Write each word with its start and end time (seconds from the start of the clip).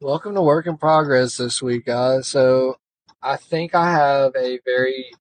Welcome 0.00 0.34
to 0.34 0.42
Work 0.42 0.66
in 0.66 0.76
Progress 0.76 1.36
this 1.36 1.62
week, 1.62 1.86
guys. 1.86 2.26
So, 2.26 2.78
I 3.22 3.36
think 3.36 3.76
I 3.76 3.92
have 3.92 4.34
a 4.34 4.58
very 4.64 5.12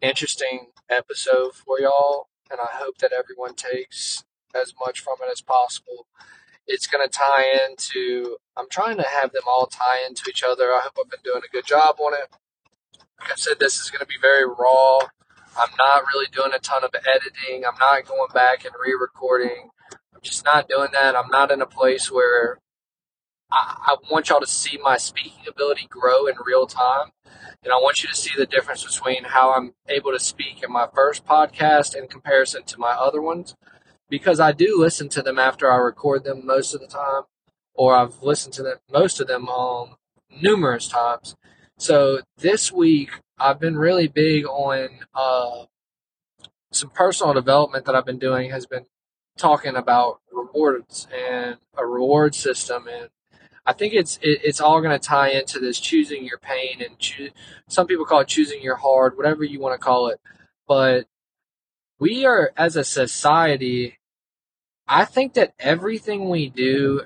interesting 0.00 0.68
episode 0.88 1.54
for 1.54 1.80
y'all, 1.80 2.28
and 2.48 2.60
I 2.60 2.68
hope 2.70 2.98
that 2.98 3.12
everyone 3.12 3.54
takes 3.54 4.22
as 4.54 4.74
much 4.80 5.00
from 5.00 5.16
it 5.22 5.30
as 5.30 5.40
possible. 5.40 6.06
It's 6.68 6.86
going 6.86 7.04
to 7.04 7.10
tie 7.10 7.66
into, 7.68 8.36
I'm 8.56 8.68
trying 8.70 8.96
to 8.98 9.02
have 9.02 9.32
them 9.32 9.42
all 9.44 9.66
tie 9.66 10.06
into 10.08 10.22
each 10.30 10.44
other. 10.46 10.66
I 10.66 10.82
hope 10.84 10.92
I've 11.02 11.10
been 11.10 11.18
doing 11.24 11.42
a 11.44 11.52
good 11.52 11.66
job 11.66 11.96
on 11.98 12.14
it. 12.14 12.30
Like 13.20 13.32
I 13.32 13.34
said, 13.34 13.58
this 13.58 13.80
is 13.80 13.90
going 13.90 14.00
to 14.00 14.06
be 14.06 14.20
very 14.22 14.46
raw. 14.46 14.98
I'm 15.58 15.74
not 15.76 16.04
really 16.14 16.28
doing 16.32 16.52
a 16.54 16.60
ton 16.60 16.84
of 16.84 16.94
editing. 16.94 17.64
I'm 17.66 17.78
not 17.78 18.06
going 18.06 18.30
back 18.32 18.64
and 18.64 18.74
re 18.80 18.94
recording. 18.98 19.70
I'm 20.14 20.20
just 20.22 20.44
not 20.44 20.68
doing 20.68 20.90
that. 20.92 21.16
I'm 21.16 21.28
not 21.28 21.50
in 21.50 21.60
a 21.60 21.66
place 21.66 22.08
where 22.10 22.60
I, 23.52 23.76
I 23.86 23.96
want 24.10 24.30
y'all 24.30 24.40
to 24.40 24.46
see 24.46 24.78
my 24.82 24.96
speaking 24.96 25.44
ability 25.46 25.86
grow 25.88 26.26
in 26.26 26.34
real 26.44 26.66
time. 26.66 27.10
And 27.62 27.72
I 27.72 27.76
want 27.76 28.02
you 28.02 28.08
to 28.08 28.16
see 28.16 28.32
the 28.36 28.46
difference 28.46 28.84
between 28.84 29.24
how 29.24 29.52
I'm 29.52 29.74
able 29.88 30.10
to 30.12 30.18
speak 30.18 30.62
in 30.64 30.72
my 30.72 30.88
first 30.92 31.24
podcast 31.24 31.94
in 31.94 32.08
comparison 32.08 32.64
to 32.64 32.78
my 32.78 32.90
other 32.90 33.20
ones. 33.20 33.54
Because 34.08 34.40
I 34.40 34.52
do 34.52 34.76
listen 34.78 35.08
to 35.10 35.22
them 35.22 35.38
after 35.38 35.70
I 35.70 35.76
record 35.76 36.24
them 36.24 36.44
most 36.44 36.74
of 36.74 36.80
the 36.80 36.86
time, 36.86 37.22
or 37.74 37.94
I've 37.94 38.22
listened 38.22 38.54
to 38.54 38.62
them 38.62 38.78
most 38.92 39.20
of 39.20 39.28
them 39.28 39.48
um, 39.48 39.96
numerous 40.30 40.88
times. 40.88 41.36
So 41.78 42.20
this 42.38 42.72
week 42.72 43.10
I've 43.38 43.60
been 43.60 43.76
really 43.76 44.08
big 44.08 44.44
on 44.46 44.88
uh, 45.14 45.64
some 46.72 46.90
personal 46.90 47.34
development 47.34 47.84
that 47.86 47.94
I've 47.94 48.06
been 48.06 48.18
doing 48.18 48.50
has 48.50 48.66
been 48.66 48.86
talking 49.36 49.76
about 49.76 50.20
rewards 50.30 51.06
and 51.14 51.58
a 51.76 51.86
reward 51.86 52.34
system 52.34 52.86
and 52.86 53.08
I 53.64 53.72
think 53.72 53.94
it's 53.94 54.18
it, 54.22 54.40
it's 54.44 54.60
all 54.60 54.80
going 54.80 54.98
to 54.98 55.04
tie 55.04 55.30
into 55.30 55.58
this 55.58 55.78
choosing 55.78 56.24
your 56.24 56.38
pain 56.38 56.82
and 56.82 57.32
some 57.68 57.86
people 57.86 58.04
call 58.04 58.20
it 58.20 58.28
choosing 58.28 58.62
your 58.62 58.76
hard, 58.76 59.16
whatever 59.16 59.44
you 59.44 59.60
want 59.60 59.78
to 59.78 59.84
call 59.84 60.08
it. 60.08 60.20
But 60.66 61.06
we 61.98 62.24
are 62.24 62.52
as 62.56 62.76
a 62.76 62.84
society. 62.84 63.98
I 64.88 65.04
think 65.04 65.34
that 65.34 65.54
everything 65.60 66.28
we 66.28 66.48
do, 66.50 67.02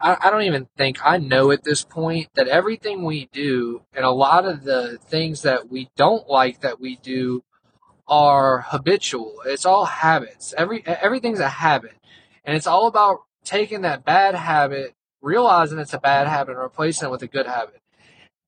I, 0.00 0.16
I 0.20 0.30
don't 0.30 0.42
even 0.42 0.68
think 0.76 0.98
I 1.04 1.18
know 1.18 1.52
at 1.52 1.62
this 1.62 1.84
point 1.84 2.28
that 2.34 2.48
everything 2.48 3.04
we 3.04 3.28
do 3.32 3.82
and 3.94 4.04
a 4.04 4.10
lot 4.10 4.44
of 4.44 4.64
the 4.64 4.98
things 4.98 5.42
that 5.42 5.70
we 5.70 5.90
don't 5.96 6.28
like 6.28 6.60
that 6.60 6.80
we 6.80 6.96
do 6.96 7.44
are 8.08 8.62
habitual. 8.62 9.36
It's 9.46 9.64
all 9.64 9.84
habits. 9.84 10.52
Every 10.58 10.84
everything's 10.84 11.38
a 11.38 11.48
habit, 11.48 11.94
and 12.44 12.56
it's 12.56 12.66
all 12.66 12.88
about 12.88 13.20
taking 13.44 13.82
that 13.82 14.04
bad 14.04 14.34
habit 14.34 14.94
realizing 15.22 15.78
it's 15.78 15.94
a 15.94 15.98
bad 15.98 16.26
habit 16.26 16.52
and 16.52 16.60
replacing 16.60 17.08
it 17.08 17.10
with 17.10 17.22
a 17.22 17.26
good 17.26 17.46
habit. 17.46 17.80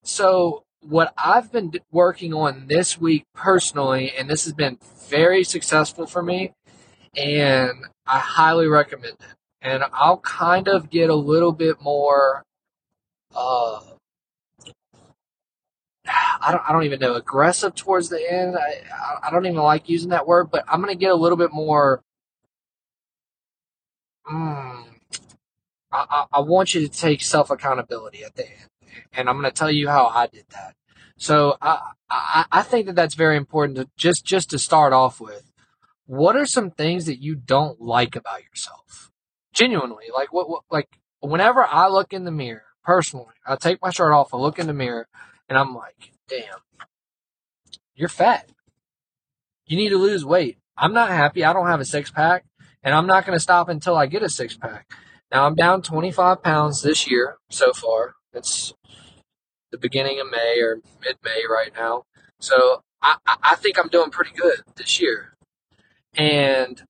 So, 0.03 0.65
what 0.81 1.13
I've 1.17 1.53
been 1.53 1.73
working 1.93 2.35
on 2.35 2.67
this 2.67 3.01
week 3.01 3.25
personally, 3.35 4.13
and 4.19 4.29
this 4.29 4.45
has 4.45 4.53
been 4.53 4.79
very 5.09 5.45
successful 5.45 6.07
for 6.07 6.23
me, 6.23 6.53
and 7.17 7.87
I 8.07 8.19
highly 8.19 8.67
recommend 8.67 9.15
it. 9.21 9.27
And 9.61 9.85
I'll 9.93 10.19
kind 10.19 10.67
of 10.67 10.91
get 10.91 11.09
a 11.09 11.15
little 11.15 11.53
bit 11.53 11.81
more, 11.81 12.43
uh, 13.35 13.81
I 16.07 16.51
don't, 16.51 16.63
I 16.69 16.73
don't 16.73 16.83
even 16.83 16.99
know, 16.99 17.15
aggressive 17.15 17.77
towards 17.77 18.09
the 18.09 18.21
end. 18.31 18.57
I, 18.57 19.29
I 19.29 19.31
don't 19.31 19.47
even 19.47 19.59
like 19.59 19.89
using 19.89 20.11
that 20.11 20.27
word, 20.27 20.51
but 20.51 20.65
I'm 20.67 20.83
going 20.83 20.93
to 20.93 20.99
get 20.99 21.13
a 21.13 21.15
little 21.15 21.39
bit 21.39 21.53
more, 21.53 22.03
mm, 24.29 24.85
I, 25.93 26.25
I 26.33 26.41
want 26.41 26.75
you 26.75 26.81
to 26.81 26.89
take 26.89 27.23
self 27.23 27.51
accountability 27.51 28.25
at 28.25 28.35
the 28.35 28.45
end, 28.47 28.69
and 29.13 29.29
I'm 29.29 29.39
going 29.39 29.51
to 29.51 29.57
tell 29.57 29.71
you 29.71 29.89
how 29.89 30.07
I 30.07 30.27
did 30.27 30.45
that. 30.51 30.75
So 31.17 31.57
I, 31.61 31.93
I 32.11 32.45
I 32.51 32.63
think 32.63 32.87
that 32.87 32.97
that's 32.97 33.15
very 33.15 33.37
important 33.37 33.77
to 33.77 33.89
just 33.97 34.25
just 34.25 34.51
to 34.51 34.59
start 34.59 34.93
off 34.93 35.21
with. 35.21 35.53
What 36.07 36.37
are 36.37 36.47
some 36.47 36.71
things 36.71 37.07
that 37.07 37.23
you 37.23 37.35
don't 37.35 37.81
like 37.81 38.17
about 38.17 38.43
yourself? 38.45 39.11
Genuinely, 39.53 40.07
like 40.15 40.33
what, 40.33 40.49
what 40.49 40.63
like 40.71 40.89
whenever 41.21 41.65
I 41.65 41.89
look 41.89 42.13
in 42.13 42.25
the 42.25 42.31
mirror, 42.31 42.65
personally, 42.85 43.35
I 43.47 43.57
take 43.57 43.81
my 43.81 43.91
shirt 43.91 44.13
off, 44.13 44.35
I 44.35 44.39
look 44.39 44.59
in 44.59 44.67
the 44.67 44.73
mirror, 44.73 45.07
and 45.49 45.59
I'm 45.59 45.75
like, 45.75 46.13
damn, 46.29 46.59
you're 47.95 48.09
fat. 48.09 48.51
You 49.67 49.77
need 49.77 49.91
to 49.91 49.99
lose 49.99 50.25
weight. 50.25 50.59
I'm 50.77 50.93
not 50.93 51.11
happy. 51.11 51.45
I 51.45 51.53
don't 51.53 51.69
have 51.69 51.81
a 51.81 51.85
six 51.85 52.11
pack, 52.11 52.45
and 52.83 52.95
I'm 52.95 53.07
not 53.07 53.25
going 53.25 53.37
to 53.37 53.41
stop 53.41 53.69
until 53.69 53.97
I 53.97 54.07
get 54.07 54.23
a 54.23 54.29
six 54.29 54.57
pack. 54.57 54.91
Now 55.33 55.47
I'm 55.47 55.55
down 55.55 55.81
25 55.83 56.43
pounds 56.43 56.83
this 56.83 57.11
year 57.11 57.39
so 57.51 57.73
far. 57.73 58.15
It's 58.35 58.75
the 59.71 59.79
beginning 59.79 60.21
of 60.21 60.31
May 60.31 60.61
or 60.61 60.81
mid 61.03 61.17
May 61.25 61.43
right 61.51 61.73
now. 61.75 62.05
So 62.39 62.83
I, 63.01 63.17
I 63.27 63.57
think 63.57 63.79
I'm 63.79 63.89
doing 63.89 64.11
pretty 64.11 64.33
good 64.37 64.61
this 64.77 65.01
year. 65.01 65.35
And 66.15 66.83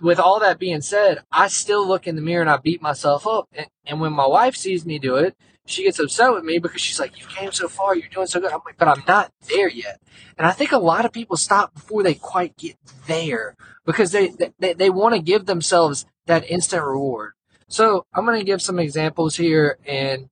with 0.00 0.20
all 0.20 0.38
that 0.40 0.60
being 0.60 0.80
said, 0.80 1.22
I 1.32 1.48
still 1.48 1.86
look 1.86 2.06
in 2.06 2.14
the 2.14 2.22
mirror 2.22 2.42
and 2.42 2.50
I 2.50 2.56
beat 2.58 2.80
myself 2.80 3.26
up. 3.26 3.48
And, 3.52 3.66
and 3.84 4.00
when 4.00 4.12
my 4.12 4.26
wife 4.26 4.54
sees 4.54 4.86
me 4.86 5.00
do 5.00 5.16
it, 5.16 5.36
she 5.66 5.84
gets 5.84 5.98
upset 5.98 6.32
with 6.32 6.44
me 6.44 6.58
because 6.58 6.80
she's 6.80 7.00
like, 7.00 7.18
"You 7.18 7.26
came 7.26 7.52
so 7.52 7.68
far, 7.68 7.96
you're 7.96 8.08
doing 8.08 8.26
so 8.26 8.40
good." 8.40 8.52
I'm 8.52 8.60
like, 8.64 8.76
"But 8.76 8.88
I'm 8.88 9.02
not 9.08 9.32
there 9.48 9.68
yet." 9.68 10.00
And 10.36 10.46
I 10.46 10.52
think 10.52 10.72
a 10.72 10.78
lot 10.78 11.04
of 11.04 11.12
people 11.12 11.36
stop 11.36 11.74
before 11.74 12.02
they 12.02 12.14
quite 12.14 12.56
get 12.56 12.76
there 13.06 13.56
because 13.86 14.12
they 14.12 14.32
they, 14.58 14.74
they 14.74 14.90
want 14.90 15.14
to 15.14 15.20
give 15.20 15.46
themselves 15.46 16.06
that 16.26 16.48
instant 16.50 16.84
reward. 16.84 17.32
So 17.68 18.04
I'm 18.14 18.26
going 18.26 18.38
to 18.38 18.44
give 18.44 18.62
some 18.62 18.78
examples 18.78 19.36
here, 19.36 19.78
and 19.86 20.28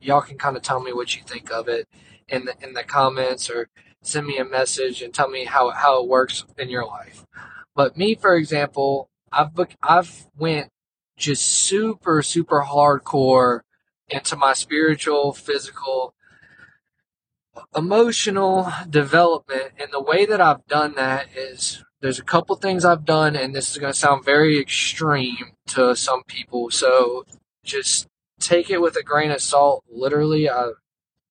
y'all 0.00 0.20
can 0.20 0.38
kind 0.38 0.56
of 0.56 0.62
tell 0.62 0.80
me 0.80 0.92
what 0.92 1.16
you 1.16 1.22
think 1.22 1.50
of 1.50 1.68
it 1.68 1.88
in 2.28 2.44
the 2.44 2.54
in 2.62 2.74
the 2.74 2.84
comments 2.84 3.48
or 3.48 3.68
send 4.02 4.26
me 4.26 4.38
a 4.38 4.44
message 4.44 5.02
and 5.02 5.12
tell 5.14 5.28
me 5.28 5.44
how 5.44 5.70
how 5.70 6.02
it 6.02 6.08
works 6.08 6.44
in 6.58 6.68
your 6.68 6.84
life. 6.84 7.24
But 7.74 7.96
me, 7.96 8.14
for 8.14 8.34
example, 8.34 9.08
I've 9.32 9.50
I've 9.82 10.26
went 10.36 10.68
just 11.16 11.44
super 11.44 12.20
super 12.22 12.62
hardcore 12.62 13.60
into 14.08 14.36
my 14.36 14.52
spiritual, 14.52 15.32
physical, 15.32 16.14
emotional 17.74 18.72
development, 18.88 19.72
and 19.78 19.88
the 19.92 20.02
way 20.02 20.26
that 20.26 20.40
I've 20.40 20.66
done 20.66 20.94
that 20.96 21.28
is 21.34 21.84
there's 22.00 22.18
a 22.18 22.24
couple 22.24 22.54
things 22.56 22.84
I've 22.84 23.04
done, 23.04 23.34
and 23.36 23.54
this 23.54 23.70
is 23.70 23.78
going 23.78 23.92
to 23.92 23.98
sound 23.98 24.24
very 24.24 24.60
extreme 24.60 25.52
to 25.68 25.96
some 25.96 26.22
people. 26.24 26.70
So 26.70 27.24
just 27.64 28.06
take 28.38 28.70
it 28.70 28.80
with 28.80 28.96
a 28.96 29.02
grain 29.02 29.30
of 29.30 29.40
salt. 29.40 29.84
Literally, 29.90 30.48
I 30.48 30.72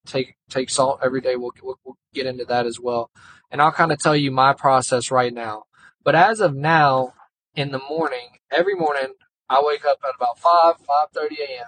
take 0.06 0.35
take 0.50 0.69
salt 0.69 1.00
every 1.03 1.22
day. 1.22 1.35
We'll, 1.35 1.52
we'll, 1.62 1.80
we'll 1.85 1.97
get 2.14 2.25
into 2.25 2.46
that 2.46 2.66
as 2.66 2.80
well, 2.80 3.12
and 3.52 3.62
I'll 3.62 3.72
kind 3.72 3.91
of 3.91 4.00
tell 4.00 4.16
you 4.16 4.31
my 4.31 4.53
process 4.53 5.12
right 5.12 5.34
now. 5.34 5.64
But 6.03 6.16
as 6.16 6.40
of 6.40 6.56
now, 6.56 7.14
in 7.56 7.72
the 7.72 7.81
morning, 7.90 8.38
every 8.52 8.75
morning, 8.75 9.14
I 9.50 9.62
wake 9.64 9.85
up 9.85 10.00
at 10.03 10.16
about 10.16 10.40
five 10.40 10.78
five 10.78 11.08
thirty 11.14 11.38
a.m. 11.41 11.68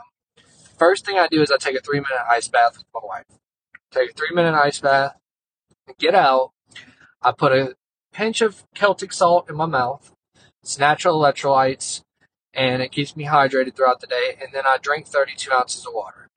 First 0.78 1.06
thing 1.06 1.18
I 1.18 1.28
do 1.28 1.42
is 1.42 1.52
I 1.52 1.58
take 1.58 1.76
a 1.76 1.82
three 1.82 2.00
minute 2.00 2.24
ice 2.30 2.48
bath 2.48 2.78
with 2.78 2.86
my 2.94 3.02
wife. 3.04 3.26
Take 3.92 4.12
a 4.12 4.14
three 4.14 4.34
minute 4.34 4.54
ice 4.54 4.80
bath, 4.80 5.16
get 5.98 6.14
out. 6.14 6.52
I 7.22 7.32
put 7.32 7.52
a 7.52 7.76
pinch 8.14 8.42
of 8.42 8.64
Celtic 8.76 9.12
salt 9.12 9.50
in 9.50 9.56
my 9.56 9.66
mouth. 9.66 10.14
It's 10.62 10.78
natural 10.78 11.20
electrolytes, 11.20 12.04
and 12.54 12.82
it 12.82 12.92
keeps 12.92 13.16
me 13.16 13.26
hydrated 13.26 13.76
throughout 13.76 14.02
the 14.02 14.08
day. 14.08 14.38
And 14.40 14.50
then 14.54 14.64
I 14.68 14.78
drink 14.78 15.08
32 15.08 15.52
ounces 15.52 15.86
of 15.86 15.94
water. 15.94 16.30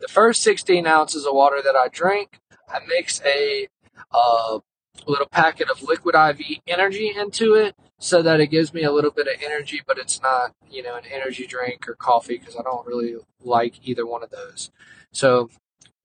The 0.00 0.08
first 0.08 0.42
16 0.42 0.86
ounces 0.86 1.26
of 1.26 1.34
water 1.34 1.60
that 1.62 1.76
I 1.76 1.88
drink, 1.88 2.40
I 2.68 2.80
mix 2.86 3.20
a 3.26 3.68
uh, 4.10 4.60
little 5.06 5.28
packet 5.30 5.68
of 5.70 5.82
liquid 5.82 6.14
IV 6.14 6.40
energy 6.66 7.12
into 7.14 7.54
it 7.54 7.76
so 8.02 8.20
that 8.20 8.40
it 8.40 8.48
gives 8.48 8.74
me 8.74 8.82
a 8.82 8.90
little 8.90 9.12
bit 9.12 9.28
of 9.28 9.34
energy, 9.40 9.80
but 9.86 9.96
it's 9.96 10.20
not, 10.20 10.52
you 10.68 10.82
know, 10.82 10.96
an 10.96 11.04
energy 11.08 11.46
drink 11.46 11.88
or 11.88 11.94
coffee 11.94 12.36
because 12.36 12.56
I 12.56 12.62
don't 12.62 12.84
really 12.84 13.14
like 13.40 13.74
either 13.86 14.04
one 14.04 14.24
of 14.24 14.30
those. 14.30 14.72
So 15.12 15.50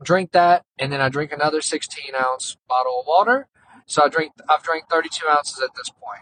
drink 0.03 0.31
that, 0.33 0.61
and 0.77 0.91
then 0.91 1.01
I 1.01 1.09
drink 1.09 1.31
another 1.31 1.59
16 1.59 2.13
ounce 2.13 2.55
bottle 2.69 2.99
of 2.99 3.07
water, 3.07 3.47
so 3.87 4.03
I 4.05 4.09
drink. 4.09 4.33
I've 4.47 4.61
drank 4.61 4.87
32 4.91 5.25
ounces 5.27 5.59
at 5.59 5.71
this 5.75 5.89
point. 5.89 6.21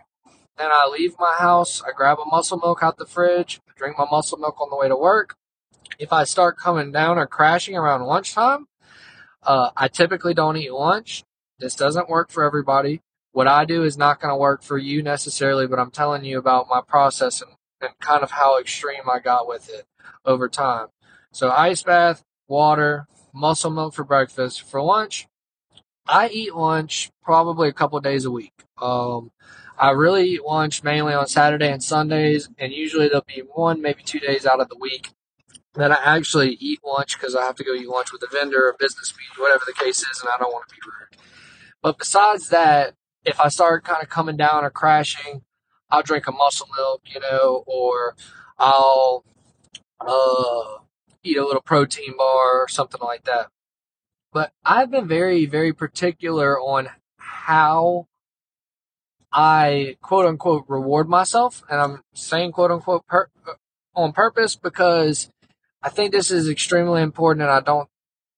Then 0.58 0.70
I 0.72 0.88
leave 0.90 1.16
my 1.20 1.34
house. 1.38 1.84
I 1.86 1.92
grab 1.94 2.20
a 2.20 2.26
muscle 2.26 2.58
milk 2.58 2.80
out 2.82 2.96
the 2.96 3.06
fridge. 3.06 3.60
I 3.68 3.74
drink 3.76 3.98
my 3.98 4.06
muscle 4.10 4.38
milk 4.38 4.62
on 4.62 4.70
the 4.70 4.78
way 4.78 4.88
to 4.88 4.96
work. 4.96 5.36
If 6.00 6.14
I 6.14 6.24
start 6.24 6.58
coming 6.58 6.94
down 6.94 7.18
or 7.18 7.28
crashing 7.28 7.76
around 7.76 8.04
lunchtime, 8.04 8.68
uh, 9.44 9.72
I 9.76 9.90
typically 9.90 10.34
don't 10.34 10.56
eat 10.56 10.72
lunch. 10.72 11.26
This 11.60 11.76
doesn't 11.76 12.08
work 12.08 12.32
for 12.32 12.46
everybody. 12.46 13.02
What 13.36 13.50
I 13.50 13.66
do 13.66 13.84
is 13.84 13.98
not 13.98 14.22
going 14.22 14.32
to 14.32 14.38
work 14.38 14.64
for 14.64 14.78
you 14.78 15.04
necessarily, 15.04 15.68
but 15.68 15.78
I'm 15.78 15.92
telling 15.92 16.24
you 16.24 16.40
about 16.40 16.70
my 16.70 16.80
process 16.80 17.42
and, 17.42 17.52
and 17.82 17.92
kind 18.00 18.24
of 18.24 18.32
how 18.32 18.58
extreme 18.58 19.10
I 19.12 19.20
got 19.20 19.46
with 19.46 19.68
it 19.68 19.84
over 20.24 20.48
time. 20.48 20.88
So 21.34 21.52
ice 21.52 21.84
bath, 21.84 22.24
water, 22.48 23.08
muscle 23.34 23.72
milk 23.72 23.94
for 23.94 24.06
breakfast. 24.06 24.62
For 24.62 24.82
lunch, 24.82 25.28
I 26.08 26.30
eat 26.30 26.56
lunch 26.56 27.12
probably 27.22 27.68
a 27.68 27.74
couple 27.74 28.00
days 28.00 28.24
a 28.24 28.32
week. 28.32 28.54
Um, 28.82 29.32
I 29.78 29.90
really 29.90 30.30
eat 30.30 30.46
lunch 30.46 30.82
mainly 30.82 31.14
on 31.14 31.28
Saturday 31.28 31.70
and 31.70 31.84
Sundays, 31.84 32.48
and 32.58 32.72
usually 32.72 33.10
there'll 33.10 33.26
be 33.28 33.44
one, 33.54 33.82
maybe 33.82 34.02
two 34.02 34.22
days 34.22 34.46
out 34.46 34.62
of 34.62 34.70
the 34.70 34.78
week 34.80 35.10
that 35.74 35.92
I 35.92 35.98
actually 36.02 36.52
eat 36.62 36.80
lunch 36.86 37.20
because 37.20 37.36
I 37.36 37.42
have 37.42 37.58
to 37.58 37.66
go 37.66 37.74
eat 37.74 37.90
lunch 37.90 38.14
with 38.14 38.24
a 38.24 38.34
vendor, 38.34 38.70
a 38.70 38.78
business 38.80 39.14
meeting, 39.14 39.44
whatever 39.44 39.66
the 39.68 39.74
case 39.74 40.00
is, 40.00 40.22
and 40.22 40.30
I 40.34 40.38
don't 40.38 40.54
want 40.54 40.70
to 40.70 40.74
be 40.74 40.80
rude. 40.86 41.22
But 41.84 41.98
besides 41.98 42.48
that, 42.48 42.94
if 43.25 43.39
I 43.42 43.50
start 43.50 43.83
kind 43.83 44.01
of 44.01 44.10
coming 44.10 44.38
down 44.38 44.63
or 44.63 44.69
crashing, 44.69 45.42
I'll 45.89 46.04
drink 46.04 46.27
a 46.27 46.31
muscle 46.31 46.68
milk, 46.77 47.01
you 47.06 47.19
know, 47.19 47.63
or 47.66 48.16
I'll 48.57 49.25
uh, 50.00 50.81
eat 51.24 51.38
a 51.38 51.45
little 51.45 51.62
protein 51.62 52.16
bar 52.18 52.62
or 52.62 52.68
something 52.68 53.01
like 53.01 53.24
that. 53.25 53.50
But 54.31 54.51
I've 54.63 54.92
been 54.92 55.07
very, 55.07 55.45
very 55.45 55.74
particular 55.74 56.60
on 56.60 56.89
how 57.18 58.07
I 59.31 59.98
quote 60.01 60.25
unquote 60.25 60.66
reward 60.68 61.07
myself. 61.07 61.63
And 61.69 61.80
I'm 61.80 62.01
saying 62.13 62.51
quote 62.51 62.72
unquote 62.72 63.07
per- 63.07 63.30
on 63.95 64.12
purpose 64.12 64.56
because 64.56 65.30
I 65.81 65.89
think 65.89 66.12
this 66.12 66.31
is 66.31 66.50
extremely 66.50 67.01
important 67.01 67.44
and 67.44 67.51
I 67.51 67.62
don't 67.62 67.89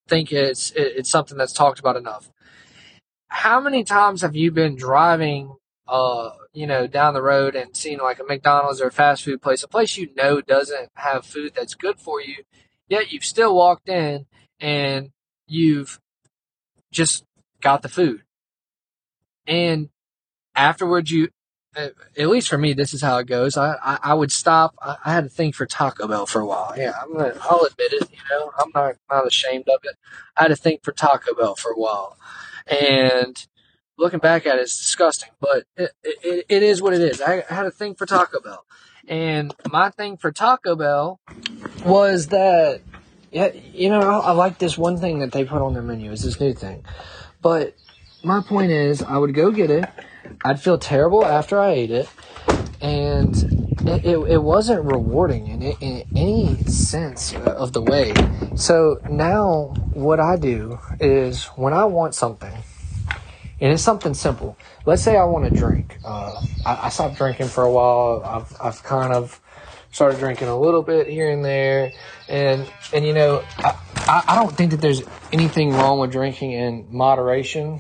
think 0.08 0.32
it's, 0.32 0.72
it's 0.76 1.10
something 1.10 1.38
that's 1.38 1.54
talked 1.54 1.80
about 1.80 1.96
enough. 1.96 2.32
How 3.30 3.60
many 3.60 3.84
times 3.84 4.22
have 4.22 4.36
you 4.36 4.52
been 4.52 4.76
driving, 4.76 5.56
uh, 5.88 6.32
you 6.54 6.66
know, 6.66 6.88
down 6.88 7.14
the 7.14 7.22
road 7.22 7.56
and 7.56 7.76
seen 7.76 8.00
like 8.00 8.20
a 8.20 8.24
McDonald's 8.24 8.82
or 8.82 8.88
a 8.88 8.92
fast 8.92 9.24
food 9.24 9.42
place, 9.42 9.64
a 9.64 9.68
place 9.68 9.98
you 9.98 10.10
know 10.16 10.42
doesn't 10.42 10.90
have 10.96 11.26
food 11.26 11.54
that's 11.56 11.76
good 11.76 12.00
for 12.00 12.22
you, 12.22 12.44
yet 12.88 13.12
you've 13.12 13.26
still 13.26 13.56
walked 13.56 13.90
in 13.90 14.26
and 14.60 15.12
you've 15.48 16.00
just 16.92 17.26
got 17.62 17.82
the 17.82 17.90
food. 17.90 18.24
And 19.46 19.90
afterwards, 20.56 21.12
you, 21.12 21.30
at 21.76 21.94
least 22.30 22.50
for 22.50 22.58
me, 22.58 22.74
this 22.74 22.94
is 22.94 23.02
how 23.02 23.18
it 23.18 23.28
goes. 23.28 23.56
I, 23.56 23.76
I, 23.84 24.00
I 24.04 24.14
would 24.14 24.32
stop. 24.32 24.76
I, 24.82 24.98
I, 25.06 25.14
had 25.14 25.26
to 25.26 25.30
think 25.30 25.54
for 25.54 25.66
Taco 25.66 26.08
Bell 26.08 26.26
for 26.26 26.42
a 26.42 26.46
while. 26.46 26.74
Yeah, 26.76 26.94
I'm 27.02 27.14
gonna, 27.14 27.38
I'll 27.42 27.66
admit 27.66 27.94
it. 27.94 28.10
You 28.12 28.18
know, 28.32 28.52
I'm 28.60 28.72
not, 28.74 28.96
not 29.12 29.28
ashamed 29.28 29.66
of 29.70 29.82
it. 29.84 29.96
I 30.36 30.44
had 30.44 30.48
to 30.50 30.56
think 30.56 30.84
for 30.84 30.92
Taco 30.92 31.36
Bell 31.36 31.56
for 31.56 31.72
a 31.72 31.76
while. 31.76 32.18
And 32.70 33.48
looking 33.98 34.20
back 34.20 34.46
at 34.46 34.58
it, 34.58 34.62
it's 34.62 34.78
disgusting, 34.78 35.30
but 35.40 35.64
it, 35.76 35.92
it, 36.04 36.46
it 36.50 36.64
is 36.64 36.82
what 36.82 36.94
it 36.94 37.02
is. 37.02 37.22
I, 37.22 37.44
had 37.50 37.66
a 37.66 37.72
thing 37.72 37.96
for 37.96 38.06
Taco 38.06 38.40
Bell. 38.42 38.66
And 39.08 39.54
my 39.72 39.90
thing 39.90 40.18
for 40.18 40.32
Taco 40.32 40.76
Bell 40.76 41.20
was 41.86 42.28
that 42.28 42.82
yeah, 43.32 43.52
you 43.74 43.90
know, 43.90 44.00
I, 44.00 44.30
I 44.30 44.32
like 44.32 44.58
this 44.58 44.78
one 44.78 44.98
thing 44.98 45.20
that 45.20 45.32
they 45.32 45.46
put 45.46 45.62
on 45.62 45.74
their 45.74 45.84
menu 45.84 46.12
is 46.12 46.24
this 46.24 46.40
new 46.40 46.54
thing. 46.54 46.84
But 47.42 47.76
my 48.24 48.42
point 48.42 48.72
is, 48.72 49.04
I 49.04 49.18
would 49.18 49.34
go 49.34 49.52
get 49.52 49.70
it. 49.70 49.86
I'd 50.44 50.62
feel 50.62 50.78
terrible 50.78 51.26
after 51.26 51.60
I 51.60 51.72
ate 51.72 51.92
it, 51.92 52.10
and 52.82 53.57
it, 53.88 54.06
it, 54.06 54.18
it 54.18 54.38
wasn't 54.44 54.84
rewarding 54.84 55.48
in, 55.48 55.62
in 55.62 56.08
any 56.16 56.64
sense 56.64 57.34
of 57.34 57.74
the 57.74 57.82
way. 57.82 58.14
So 58.56 59.00
now, 59.10 59.74
what 59.94 60.20
I 60.20 60.36
do 60.36 60.80
is 61.00 61.46
when 61.56 61.74
I 61.74 61.86
want 61.86 62.14
something, 62.14 62.52
and 63.60 63.74
it's 63.74 63.82
something 63.82 64.14
simple. 64.14 64.58
Let's 64.86 65.02
say 65.02 65.18
I 65.18 65.24
want 65.24 65.52
to 65.52 65.58
drink. 65.58 65.98
Uh, 66.04 66.42
I, 66.66 66.80
I 66.84 66.90
stopped 66.90 67.18
drinking 67.18 67.48
for 67.48 67.64
a 67.64 67.72
while. 67.72 68.22
I've, 68.24 68.56
I've 68.62 68.84
kind 68.84 69.14
of 69.14 69.40
started 69.92 70.20
drinking 70.20 70.48
a 70.48 70.60
little 70.60 70.84
bit 70.84 71.08
here 71.08 71.32
and 71.32 71.44
there, 71.44 71.92
and 72.28 72.70
and 72.94 73.06
you 73.06 73.14
know, 73.14 73.44
I, 73.58 74.24
I 74.28 74.36
don't 74.36 74.56
think 74.56 74.72
that 74.72 74.82
there's 74.82 75.02
anything 75.32 75.72
wrong 75.72 76.00
with 76.00 76.12
drinking 76.12 76.52
in 76.52 76.88
moderation 76.92 77.80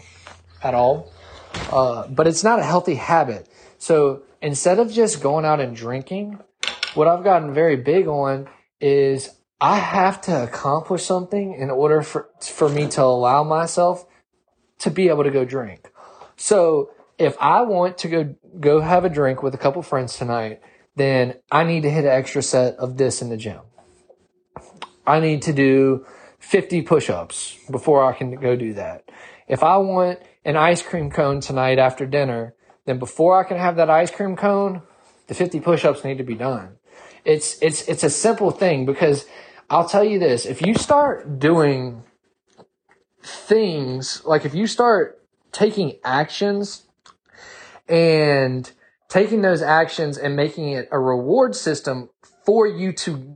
at 0.63 0.73
all, 0.73 1.11
uh, 1.71 2.07
but 2.07 2.27
it's 2.27 2.43
not 2.43 2.59
a 2.59 2.63
healthy 2.63 2.95
habit. 2.95 3.47
So 3.77 4.23
instead 4.47 4.79
of 4.79 4.89
just 4.89 5.21
going 5.21 5.43
out 5.43 5.59
and 5.59 5.75
drinking, 5.75 6.39
what 6.93 7.05
I've 7.05 7.25
gotten 7.25 7.53
very 7.53 7.75
big 7.75 8.07
on 8.07 8.47
is 8.79 9.29
I 9.59 9.75
have 9.75 10.21
to 10.21 10.43
accomplish 10.43 11.03
something 11.03 11.53
in 11.53 11.69
order 11.69 12.01
for 12.01 12.29
for 12.39 12.69
me 12.69 12.87
to 12.95 13.03
allow 13.03 13.43
myself 13.43 14.05
to 14.79 14.89
be 14.89 15.09
able 15.09 15.25
to 15.25 15.31
go 15.31 15.43
drink. 15.43 15.91
So 16.37 16.91
if 17.17 17.35
I 17.41 17.63
want 17.63 17.97
to 17.99 18.07
go 18.07 18.35
go 18.57 18.79
have 18.79 19.03
a 19.03 19.09
drink 19.09 19.43
with 19.43 19.53
a 19.53 19.57
couple 19.57 19.81
friends 19.81 20.17
tonight, 20.17 20.61
then 20.95 21.35
I 21.51 21.65
need 21.65 21.83
to 21.83 21.89
hit 21.89 22.05
an 22.05 22.11
extra 22.11 22.41
set 22.41 22.75
of 22.75 22.95
this 22.95 23.21
in 23.21 23.27
the 23.27 23.37
gym. 23.37 23.59
I 25.05 25.19
need 25.19 25.41
to 25.41 25.51
do 25.51 26.05
50 26.39 26.83
push-ups 26.83 27.57
before 27.69 28.01
I 28.05 28.13
can 28.13 28.31
go 28.35 28.55
do 28.55 28.75
that. 28.75 29.09
If 29.49 29.61
I 29.61 29.75
want 29.77 30.19
an 30.45 30.55
ice 30.55 30.81
cream 30.81 31.11
cone 31.11 31.41
tonight 31.41 31.79
after 31.79 32.05
dinner, 32.05 32.53
then 32.87 32.97
before 32.99 33.37
I 33.37 33.43
can 33.43 33.57
have 33.57 33.75
that 33.75 33.89
ice 33.89 34.09
cream 34.09 34.37
cone, 34.37 34.81
the 35.27 35.33
50 35.33 35.59
push-ups 35.59 36.05
need 36.05 36.17
to 36.17 36.23
be 36.23 36.35
done. 36.35 36.77
It's 37.25 37.61
it's 37.61 37.87
it's 37.89 38.03
a 38.03 38.09
simple 38.09 38.49
thing 38.49 38.85
because 38.85 39.25
I'll 39.69 39.87
tell 39.87 40.05
you 40.05 40.17
this, 40.17 40.45
if 40.45 40.65
you 40.65 40.73
start 40.73 41.37
doing 41.37 42.03
things 43.21 44.23
like 44.23 44.45
if 44.45 44.55
you 44.55 44.67
start 44.67 45.21
taking 45.51 45.99
actions 46.05 46.85
and 47.89 48.71
taking 49.09 49.41
those 49.41 49.61
actions 49.61 50.17
and 50.17 50.37
making 50.37 50.71
it 50.71 50.87
a 50.89 50.99
reward 50.99 51.55
system 51.55 52.09
for 52.45 52.65
you 52.65 52.93
to 52.93 53.35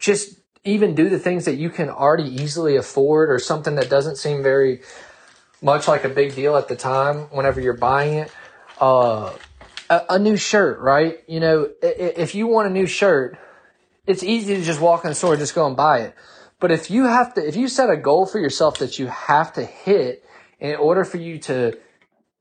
just 0.00 0.40
even 0.64 0.96
do 0.96 1.08
the 1.08 1.18
things 1.18 1.44
that 1.44 1.54
you 1.54 1.70
can 1.70 1.88
already 1.88 2.28
easily 2.28 2.74
afford 2.74 3.30
or 3.30 3.38
something 3.38 3.76
that 3.76 3.88
doesn't 3.88 4.16
seem 4.16 4.42
very 4.42 4.80
much 5.62 5.86
like 5.86 6.02
a 6.02 6.08
big 6.08 6.34
deal 6.34 6.56
at 6.56 6.66
the 6.66 6.74
time 6.74 7.28
whenever 7.30 7.60
you're 7.60 7.72
buying 7.76 8.14
it. 8.14 8.32
Uh, 8.80 9.32
a, 9.90 10.02
a 10.10 10.18
new 10.18 10.36
shirt, 10.36 10.80
right? 10.80 11.18
You 11.26 11.40
know, 11.40 11.68
if 11.82 12.34
you 12.34 12.46
want 12.46 12.68
a 12.68 12.70
new 12.70 12.86
shirt, 12.86 13.36
it's 14.06 14.22
easy 14.22 14.56
to 14.56 14.62
just 14.62 14.80
walk 14.80 15.04
in 15.04 15.10
the 15.10 15.14
store 15.14 15.32
and 15.34 15.40
just 15.40 15.54
go 15.54 15.66
and 15.66 15.76
buy 15.76 16.00
it. 16.00 16.14
But 16.60 16.70
if 16.70 16.90
you 16.90 17.04
have 17.04 17.34
to, 17.34 17.46
if 17.46 17.56
you 17.56 17.68
set 17.68 17.90
a 17.90 17.96
goal 17.96 18.26
for 18.26 18.38
yourself 18.38 18.78
that 18.78 18.98
you 18.98 19.06
have 19.08 19.52
to 19.54 19.64
hit 19.64 20.24
in 20.58 20.76
order 20.76 21.04
for 21.04 21.16
you 21.16 21.38
to 21.40 21.78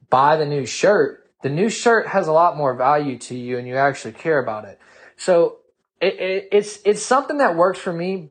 buy 0.09 0.35
the 0.35 0.45
new 0.45 0.65
shirt, 0.65 1.29
the 1.41 1.49
new 1.49 1.69
shirt 1.69 2.07
has 2.07 2.27
a 2.27 2.31
lot 2.33 2.57
more 2.57 2.73
value 2.73 3.17
to 3.17 3.35
you 3.35 3.57
and 3.57 3.67
you 3.67 3.75
actually 3.75 4.11
care 4.11 4.39
about 4.39 4.65
it. 4.65 4.79
So 5.15 5.57
it, 6.01 6.19
it, 6.19 6.49
it's, 6.51 6.79
it's 6.85 7.01
something 7.01 7.37
that 7.37 7.55
works 7.55 7.79
for 7.79 7.93
me 7.93 8.29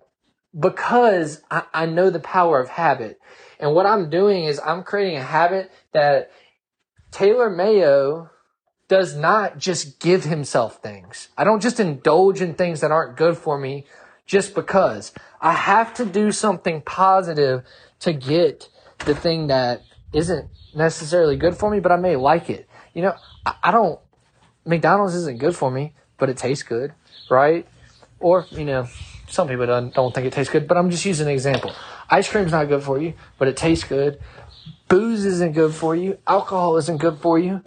because 0.58 1.42
I, 1.50 1.62
I 1.72 1.86
know 1.86 2.10
the 2.10 2.20
power 2.20 2.60
of 2.60 2.68
habit. 2.68 3.18
And 3.58 3.74
what 3.74 3.86
I'm 3.86 4.10
doing 4.10 4.44
is 4.44 4.60
I'm 4.64 4.82
creating 4.82 5.16
a 5.16 5.22
habit 5.22 5.72
that 5.92 6.30
Taylor 7.10 7.50
Mayo 7.50 8.30
does 8.88 9.14
not 9.14 9.58
just 9.58 10.00
give 10.00 10.24
himself 10.24 10.82
things. 10.82 11.28
I 11.36 11.44
don't 11.44 11.60
just 11.60 11.78
indulge 11.78 12.40
in 12.40 12.54
things 12.54 12.80
that 12.80 12.90
aren't 12.90 13.16
good 13.16 13.36
for 13.36 13.58
me 13.58 13.84
just 14.26 14.54
because. 14.54 15.12
I 15.40 15.52
have 15.52 15.94
to 15.94 16.04
do 16.04 16.32
something 16.32 16.80
positive 16.82 17.64
to 18.00 18.12
get 18.12 18.68
the 19.00 19.14
thing 19.14 19.48
that 19.48 19.82
isn't 20.12 20.50
necessarily 20.74 21.36
good 21.36 21.56
for 21.56 21.70
me, 21.70 21.80
but 21.80 21.92
I 21.92 21.96
may 21.96 22.16
like 22.16 22.48
it. 22.50 22.68
You 22.94 23.02
know, 23.02 23.14
I, 23.44 23.54
I 23.64 23.70
don't, 23.70 24.00
McDonald's 24.64 25.14
isn't 25.14 25.38
good 25.38 25.54
for 25.54 25.70
me, 25.70 25.94
but 26.16 26.28
it 26.28 26.36
tastes 26.36 26.62
good, 26.62 26.92
right? 27.30 27.66
Or, 28.20 28.46
you 28.50 28.64
know, 28.64 28.88
some 29.28 29.48
people 29.48 29.66
don't, 29.66 29.94
don't 29.94 30.14
think 30.14 30.26
it 30.26 30.32
tastes 30.32 30.52
good, 30.52 30.66
but 30.66 30.76
I'm 30.76 30.90
just 30.90 31.04
using 31.04 31.26
an 31.26 31.32
example. 31.32 31.72
Ice 32.10 32.28
cream's 32.28 32.52
not 32.52 32.68
good 32.68 32.82
for 32.82 32.98
you, 32.98 33.14
but 33.38 33.48
it 33.48 33.56
tastes 33.56 33.84
good. 33.84 34.18
Booze 34.88 35.24
isn't 35.24 35.52
good 35.52 35.74
for 35.74 35.94
you. 35.94 36.18
Alcohol 36.26 36.76
isn't 36.78 36.98
good 36.98 37.18
for 37.18 37.38
you, 37.38 37.62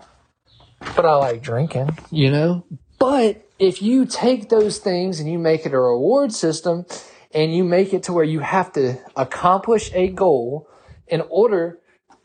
but 0.95 1.05
I 1.05 1.15
like 1.15 1.41
drinking, 1.41 1.97
you 2.09 2.31
know? 2.31 2.65
But 2.97 3.47
if 3.59 3.81
you 3.81 4.05
take 4.05 4.49
those 4.49 4.79
things 4.79 5.19
and 5.19 5.31
you 5.31 5.37
make 5.37 5.65
it 5.65 5.73
a 5.73 5.79
reward 5.79 6.33
system 6.33 6.85
and 7.31 7.55
you 7.55 7.63
make 7.63 7.93
it 7.93 8.03
to 8.03 8.13
where 8.13 8.23
you 8.23 8.39
have 8.39 8.73
to 8.73 8.97
accomplish 9.15 9.91
a 9.93 10.07
goal 10.07 10.67
in 11.07 11.21
order 11.29 11.79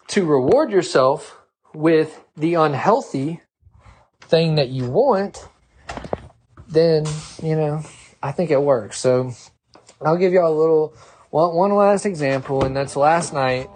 to 0.09 0.25
reward 0.25 0.71
yourself 0.71 1.39
with 1.75 2.23
the 2.37 2.55
unhealthy 2.55 3.41
thing 4.23 4.55
that 4.57 4.69
you 4.69 4.89
want, 4.89 5.47
then, 6.69 7.05
you 7.43 7.57
know, 7.57 7.83
I 8.23 8.33
think 8.33 8.51
it 8.51 8.63
works. 8.63 8.99
So 8.99 9.33
I'll 10.01 10.17
give 10.17 10.33
y'all 10.33 10.53
a 10.53 10.59
little, 10.59 10.95
one, 11.31 11.55
one 11.55 11.75
last 11.75 12.07
example, 12.07 12.65
and 12.65 12.77
that's 12.77 12.97
last 12.97 13.33
night 13.33 13.69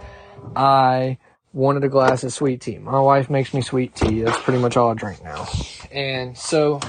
I 0.56 1.18
wanted 1.52 1.84
a 1.84 1.88
glass 1.88 2.24
of 2.24 2.32
sweet 2.32 2.60
tea. 2.60 2.78
My 2.78 3.00
wife 3.00 3.30
makes 3.30 3.52
me 3.52 3.60
sweet 3.60 3.94
tea. 3.94 4.22
That's 4.22 4.40
pretty 4.42 4.60
much 4.60 4.76
all 4.76 4.90
I 4.90 4.94
drink 4.94 5.22
now. 5.22 5.48
And 5.90 6.36
so 6.36 6.80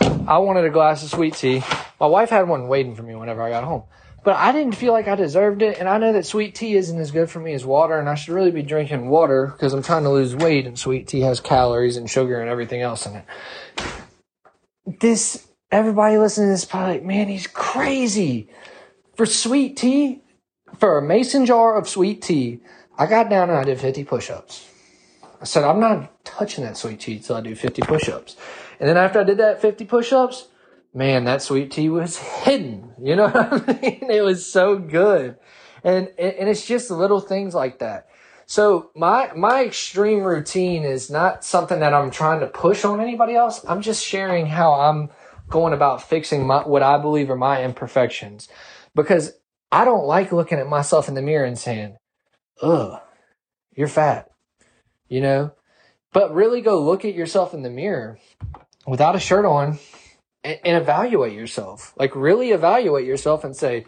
I 0.00 0.38
wanted 0.38 0.64
a 0.64 0.70
glass 0.70 1.02
of 1.02 1.10
sweet 1.10 1.34
tea. 1.34 1.62
My 2.00 2.06
wife 2.06 2.30
had 2.30 2.48
one 2.48 2.68
waiting 2.68 2.94
for 2.94 3.02
me 3.02 3.14
whenever 3.14 3.42
I 3.42 3.50
got 3.50 3.64
home. 3.64 3.84
But 4.24 4.36
I 4.36 4.52
didn't 4.52 4.74
feel 4.74 4.94
like 4.94 5.06
I 5.06 5.16
deserved 5.16 5.60
it, 5.60 5.78
and 5.78 5.86
I 5.86 5.98
know 5.98 6.14
that 6.14 6.24
sweet 6.24 6.54
tea 6.54 6.76
isn't 6.76 6.98
as 6.98 7.10
good 7.10 7.28
for 7.28 7.40
me 7.40 7.52
as 7.52 7.66
water, 7.66 7.98
and 7.98 8.08
I 8.08 8.14
should 8.14 8.32
really 8.34 8.50
be 8.50 8.62
drinking 8.62 9.10
water 9.10 9.48
because 9.48 9.74
I'm 9.74 9.82
trying 9.82 10.04
to 10.04 10.10
lose 10.10 10.34
weight, 10.34 10.66
and 10.66 10.78
sweet 10.78 11.06
tea 11.08 11.20
has 11.20 11.40
calories 11.40 11.98
and 11.98 12.08
sugar 12.08 12.40
and 12.40 12.48
everything 12.48 12.80
else 12.80 13.04
in 13.04 13.16
it. 13.16 13.24
This, 15.00 15.46
everybody 15.70 16.16
listening 16.16 16.48
to 16.48 16.52
this 16.52 16.64
probably 16.64 16.94
like, 16.94 17.04
man, 17.04 17.28
he's 17.28 17.46
crazy. 17.46 18.48
For 19.14 19.26
sweet 19.26 19.76
tea, 19.76 20.22
for 20.78 20.96
a 20.96 21.02
mason 21.02 21.44
jar 21.44 21.76
of 21.76 21.86
sweet 21.86 22.22
tea, 22.22 22.60
I 22.96 23.06
got 23.06 23.28
down 23.28 23.50
and 23.50 23.58
I 23.58 23.64
did 23.64 23.80
50 23.80 24.04
push 24.04 24.30
ups. 24.30 24.70
I 25.40 25.44
said, 25.44 25.64
I'm 25.64 25.80
not 25.80 26.24
touching 26.24 26.64
that 26.64 26.76
sweet 26.76 27.00
tea 27.00 27.16
until 27.16 27.36
I 27.36 27.40
do 27.40 27.54
50 27.54 27.82
push 27.82 28.08
ups. 28.08 28.36
And 28.78 28.88
then 28.88 28.96
after 28.96 29.20
I 29.20 29.24
did 29.24 29.38
that 29.38 29.60
50 29.60 29.84
push 29.84 30.12
ups, 30.12 30.48
man, 30.94 31.24
that 31.24 31.42
sweet 31.42 31.72
tea 31.72 31.88
was 31.88 32.16
hidden. 32.44 32.92
You 33.02 33.16
know 33.16 33.28
what 33.28 33.68
I 33.68 33.72
mean? 33.82 34.10
It 34.10 34.22
was 34.22 34.50
so 34.50 34.78
good. 34.78 35.36
And, 35.82 36.08
and 36.18 36.48
it's 36.48 36.66
just 36.66 36.90
little 36.90 37.20
things 37.20 37.54
like 37.54 37.80
that. 37.80 38.08
So 38.46 38.90
my, 38.94 39.32
my 39.34 39.64
extreme 39.64 40.22
routine 40.22 40.84
is 40.84 41.10
not 41.10 41.44
something 41.44 41.80
that 41.80 41.94
I'm 41.94 42.10
trying 42.10 42.40
to 42.40 42.46
push 42.46 42.84
on 42.84 43.00
anybody 43.00 43.34
else. 43.34 43.64
I'm 43.66 43.82
just 43.82 44.04
sharing 44.04 44.46
how 44.46 44.74
I'm 44.74 45.10
going 45.48 45.72
about 45.72 46.02
fixing 46.02 46.46
my, 46.46 46.66
what 46.66 46.82
I 46.82 46.98
believe 46.98 47.30
are 47.30 47.36
my 47.36 47.62
imperfections 47.62 48.48
because 48.94 49.32
I 49.72 49.84
don't 49.84 50.06
like 50.06 50.32
looking 50.32 50.58
at 50.58 50.68
myself 50.68 51.08
in 51.08 51.14
the 51.14 51.22
mirror 51.22 51.44
and 51.44 51.58
saying, 51.58 51.96
ugh, 52.62 53.00
you're 53.74 53.88
fat, 53.88 54.30
you 55.08 55.20
know, 55.20 55.52
but 56.12 56.34
really 56.34 56.60
go 56.60 56.82
look 56.82 57.04
at 57.04 57.14
yourself 57.14 57.54
in 57.54 57.62
the 57.62 57.70
mirror 57.70 58.18
without 58.86 59.16
a 59.16 59.20
shirt 59.20 59.44
on 59.44 59.78
and, 60.42 60.58
and 60.64 60.76
evaluate 60.76 61.32
yourself. 61.32 61.92
Like 61.96 62.14
really 62.14 62.50
evaluate 62.50 63.06
yourself 63.06 63.44
and 63.44 63.56
say, 63.56 63.86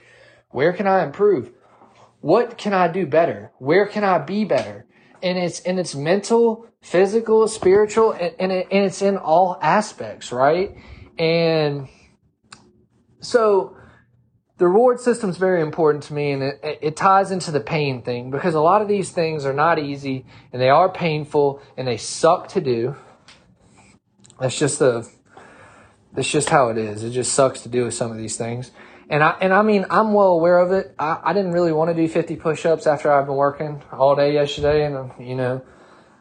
where 0.51 0.73
can 0.73 0.87
I 0.87 1.05
improve? 1.05 1.53
What 2.21 2.59
can 2.59 2.73
I 2.73 2.89
do 2.89 3.07
better? 3.07 3.53
Where 3.59 3.87
can 3.87 4.03
I 4.03 4.19
be 4.19 4.45
better? 4.45 4.87
And 5.23 5.39
it's 5.39 5.61
and 5.61 5.79
it's 5.79 5.95
mental, 5.95 6.67
physical, 6.81 7.49
spiritual, 7.49 8.13
and, 8.13 8.35
and, 8.39 8.53
it, 8.53 8.69
and 8.71 8.85
it's 8.85 9.03
in 9.03 9.17
all 9.17 9.59
aspects, 9.63 10.33
right? 10.33 10.77
And 11.19 11.89
so 13.21 13.76
the 14.59 14.67
reward 14.67 15.01
system 15.01 15.29
is 15.29 15.37
very 15.37 15.61
important 15.61 16.05
to 16.05 16.15
me 16.15 16.33
and 16.33 16.43
it, 16.43 16.61
it 16.63 16.97
ties 16.97 17.31
into 17.31 17.51
the 17.51 17.61
pain 17.61 18.01
thing 18.03 18.31
because 18.31 18.55
a 18.55 18.61
lot 18.61 18.81
of 18.81 18.89
these 18.89 19.11
things 19.11 19.45
are 19.45 19.53
not 19.53 19.79
easy 19.79 20.25
and 20.53 20.63
they 20.63 20.71
are 20.71 20.89
painful 20.89 21.61
and 21.77 21.87
they 21.87 21.99
suck 21.99 22.49
to 22.49 22.61
do. 22.61 22.97
That's 24.41 24.59
just 24.59 24.79
the 24.79 25.09
that's 26.15 26.31
just 26.31 26.49
how 26.49 26.71
it 26.71 26.79
is. 26.79 27.05
It 27.05 27.11
just 27.11 27.35
sucks 27.35 27.61
to 27.63 27.69
do 27.69 27.85
with 27.85 27.93
some 27.93 28.11
of 28.11 28.17
these 28.17 28.37
things. 28.37 28.71
And 29.11 29.23
I 29.23 29.37
and 29.41 29.53
I 29.53 29.61
mean 29.61 29.85
I'm 29.91 30.15
well 30.15 30.29
aware 30.29 30.59
of 30.59 30.73
it. 30.73 30.95
I, 30.99 31.21
I 31.23 31.33
didn't 31.35 31.53
really 31.53 31.73
want 31.73 31.91
to 31.91 31.95
do 31.95 32.09
50 32.09 32.37
push-ups 32.37 32.87
after 32.87 33.13
I've 33.13 33.27
been 33.27 33.37
working 33.37 33.83
all 33.93 34.17
day 34.17 34.33
yesterday, 34.33 34.87
and 34.87 35.13
you 35.21 35.37
know, 35.37 35.63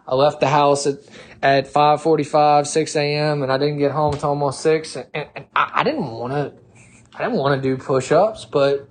I 0.05 0.15
left 0.15 0.41
the 0.41 0.49
house 0.49 0.85
at 0.85 0.99
at 1.41 1.71
5:45, 1.71 2.67
6 2.67 2.95
a.m. 2.97 3.43
and 3.43 3.51
I 3.51 3.57
didn't 3.57 3.77
get 3.77 3.91
home 3.91 4.13
until 4.13 4.29
almost 4.29 4.61
six. 4.61 4.95
And, 4.95 5.07
and, 5.13 5.29
and 5.35 5.45
I, 5.55 5.71
I 5.75 5.83
didn't 5.83 6.05
want 6.05 6.33
to, 6.33 6.53
I 7.17 7.23
didn't 7.23 7.37
want 7.37 7.61
to 7.61 7.69
do 7.69 7.81
push-ups, 7.81 8.43
but 8.43 8.89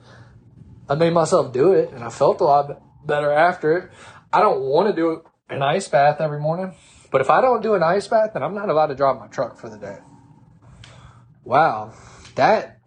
I 0.88 0.94
made 0.94 1.12
myself 1.12 1.52
do 1.52 1.72
it, 1.72 1.90
and 1.92 2.02
I 2.02 2.08
felt 2.08 2.40
a 2.40 2.44
lot 2.44 2.80
better 3.06 3.30
after 3.30 3.76
it. 3.76 3.90
I 4.32 4.40
don't 4.40 4.62
want 4.62 4.88
to 4.88 4.96
do 4.96 5.22
an 5.50 5.62
ice 5.62 5.88
bath 5.88 6.22
every 6.22 6.40
morning, 6.40 6.74
but 7.10 7.20
if 7.20 7.28
I 7.28 7.42
don't 7.42 7.62
do 7.62 7.74
an 7.74 7.82
ice 7.82 8.08
bath, 8.08 8.30
then 8.32 8.42
I'm 8.42 8.54
not 8.54 8.70
allowed 8.70 8.86
to 8.86 8.94
drive 8.94 9.18
my 9.18 9.26
truck 9.26 9.58
for 9.58 9.68
the 9.68 9.76
day. 9.76 9.98
Wow, 11.44 11.92
that 12.36 12.80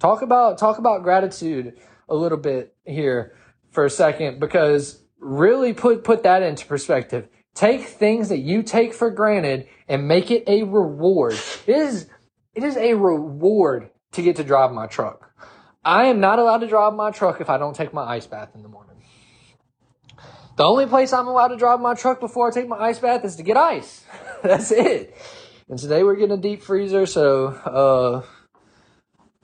talk 0.00 0.22
about 0.22 0.58
talk 0.58 0.78
about 0.78 1.04
gratitude 1.04 1.78
a 2.08 2.16
little 2.16 2.38
bit 2.38 2.74
here 2.84 3.36
for 3.70 3.84
a 3.84 3.90
second 3.90 4.40
because 4.40 5.00
really 5.20 5.72
put 5.72 6.02
put 6.02 6.24
that 6.24 6.42
into 6.42 6.66
perspective. 6.66 7.28
Take 7.54 7.82
things 7.82 8.30
that 8.30 8.38
you 8.38 8.64
take 8.64 8.94
for 8.94 9.10
granted 9.10 9.68
and 9.86 10.08
make 10.08 10.32
it 10.32 10.42
a 10.48 10.64
reward. 10.64 11.38
It 11.68 11.76
is 11.76 12.08
it 12.54 12.64
is 12.64 12.76
a 12.76 12.94
reward 12.94 13.90
to 14.12 14.22
get 14.22 14.36
to 14.36 14.44
drive 14.44 14.72
my 14.72 14.86
truck. 14.86 15.30
I 15.84 16.04
am 16.06 16.20
not 16.20 16.38
allowed 16.38 16.58
to 16.58 16.68
drive 16.68 16.94
my 16.94 17.10
truck 17.10 17.40
if 17.40 17.50
I 17.50 17.58
don't 17.58 17.74
take 17.74 17.92
my 17.92 18.04
ice 18.04 18.26
bath 18.26 18.50
in 18.54 18.62
the 18.62 18.68
morning. 18.68 18.96
The 20.56 20.64
only 20.64 20.86
place 20.86 21.12
I'm 21.12 21.26
allowed 21.26 21.48
to 21.48 21.56
drive 21.56 21.80
my 21.80 21.94
truck 21.94 22.20
before 22.20 22.48
I 22.48 22.50
take 22.50 22.68
my 22.68 22.78
ice 22.78 22.98
bath 22.98 23.24
is 23.24 23.36
to 23.36 23.42
get 23.42 23.56
ice. 23.56 24.04
That's 24.42 24.70
it. 24.70 25.16
And 25.68 25.78
today 25.78 26.02
we're 26.02 26.16
getting 26.16 26.36
a 26.38 26.40
deep 26.40 26.62
freezer, 26.62 27.06
so 27.06 27.46
uh, 27.46 28.22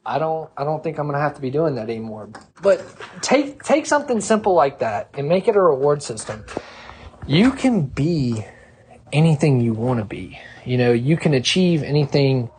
I 0.05 0.19
don't 0.19 0.51
I 0.57 0.65
don't 0.65 0.83
think 0.83 0.99
I'm 0.99 1.07
gonna 1.07 1.19
have 1.19 1.35
to 1.37 1.41
be 1.41 1.51
doing 1.51 1.77
that 1.77 1.89
anymore. 1.89 2.29
But 2.61 2.85
take 3.23 3.63
take 3.63 3.87
something 3.87 4.21
simple 4.21 4.55
like 4.55 4.81
that 4.81 5.11
and 5.15 5.29
make 5.29 5.49
it 5.49 5.57
a 5.57 5.63
reward 5.63 6.03
system. 6.03 6.45
You 7.27 7.53
can 7.53 7.87
be 7.87 8.45
anything 9.13 9.61
you 9.61 9.73
want 9.73 10.01
to 10.01 10.05
be. 10.05 10.39
You 10.65 10.77
know, 10.77 10.93
you 10.93 11.17
can 11.17 11.35
achieve 11.35 11.83
anything 11.83 12.51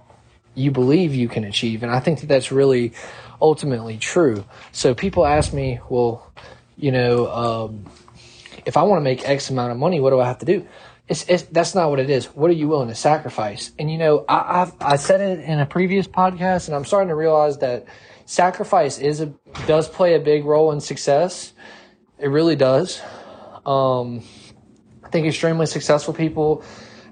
you 0.59 0.71
believe 0.71 1.15
you 1.15 1.29
can 1.29 1.43
achieve, 1.43 1.83
and 1.83 1.91
I 1.91 1.99
think 1.99 2.19
that 2.19 2.27
that's 2.27 2.51
really 2.51 2.93
ultimately 3.41 3.97
true. 3.97 4.43
So 4.71 4.93
people 4.93 5.25
ask 5.25 5.53
me, 5.53 5.79
well, 5.89 6.31
you 6.77 6.91
know, 6.91 7.31
um, 7.31 7.85
if 8.65 8.77
I 8.77 8.83
want 8.83 8.99
to 8.99 9.03
make 9.03 9.27
X 9.27 9.49
amount 9.49 9.71
of 9.71 9.77
money, 9.77 9.99
what 9.99 10.11
do 10.11 10.19
I 10.19 10.27
have 10.27 10.39
to 10.39 10.45
do? 10.45 10.67
It's, 11.07 11.25
it's, 11.27 11.43
that's 11.43 11.73
not 11.73 11.89
what 11.89 11.99
it 11.99 12.09
is. 12.09 12.25
What 12.27 12.51
are 12.51 12.53
you 12.53 12.67
willing 12.67 12.89
to 12.89 12.95
sacrifice? 12.95 13.71
And 13.79 13.89
you 13.91 13.97
know, 13.97 14.25
I, 14.29 14.61
I've 14.61 14.73
I 14.79 14.95
said 14.97 15.21
it 15.21 15.39
in 15.43 15.59
a 15.59 15.65
previous 15.65 16.07
podcast, 16.07 16.67
and 16.67 16.75
I'm 16.75 16.85
starting 16.85 17.09
to 17.09 17.15
realize 17.15 17.57
that 17.59 17.85
sacrifice 18.25 18.99
is 18.99 19.21
a 19.21 19.33
does 19.65 19.89
play 19.89 20.13
a 20.13 20.19
big 20.19 20.45
role 20.45 20.71
in 20.71 20.79
success. 20.79 21.53
It 22.19 22.27
really 22.27 22.55
does. 22.55 23.01
Um, 23.65 24.23
I 25.03 25.09
think 25.09 25.25
extremely 25.25 25.65
successful 25.65 26.13
people 26.13 26.63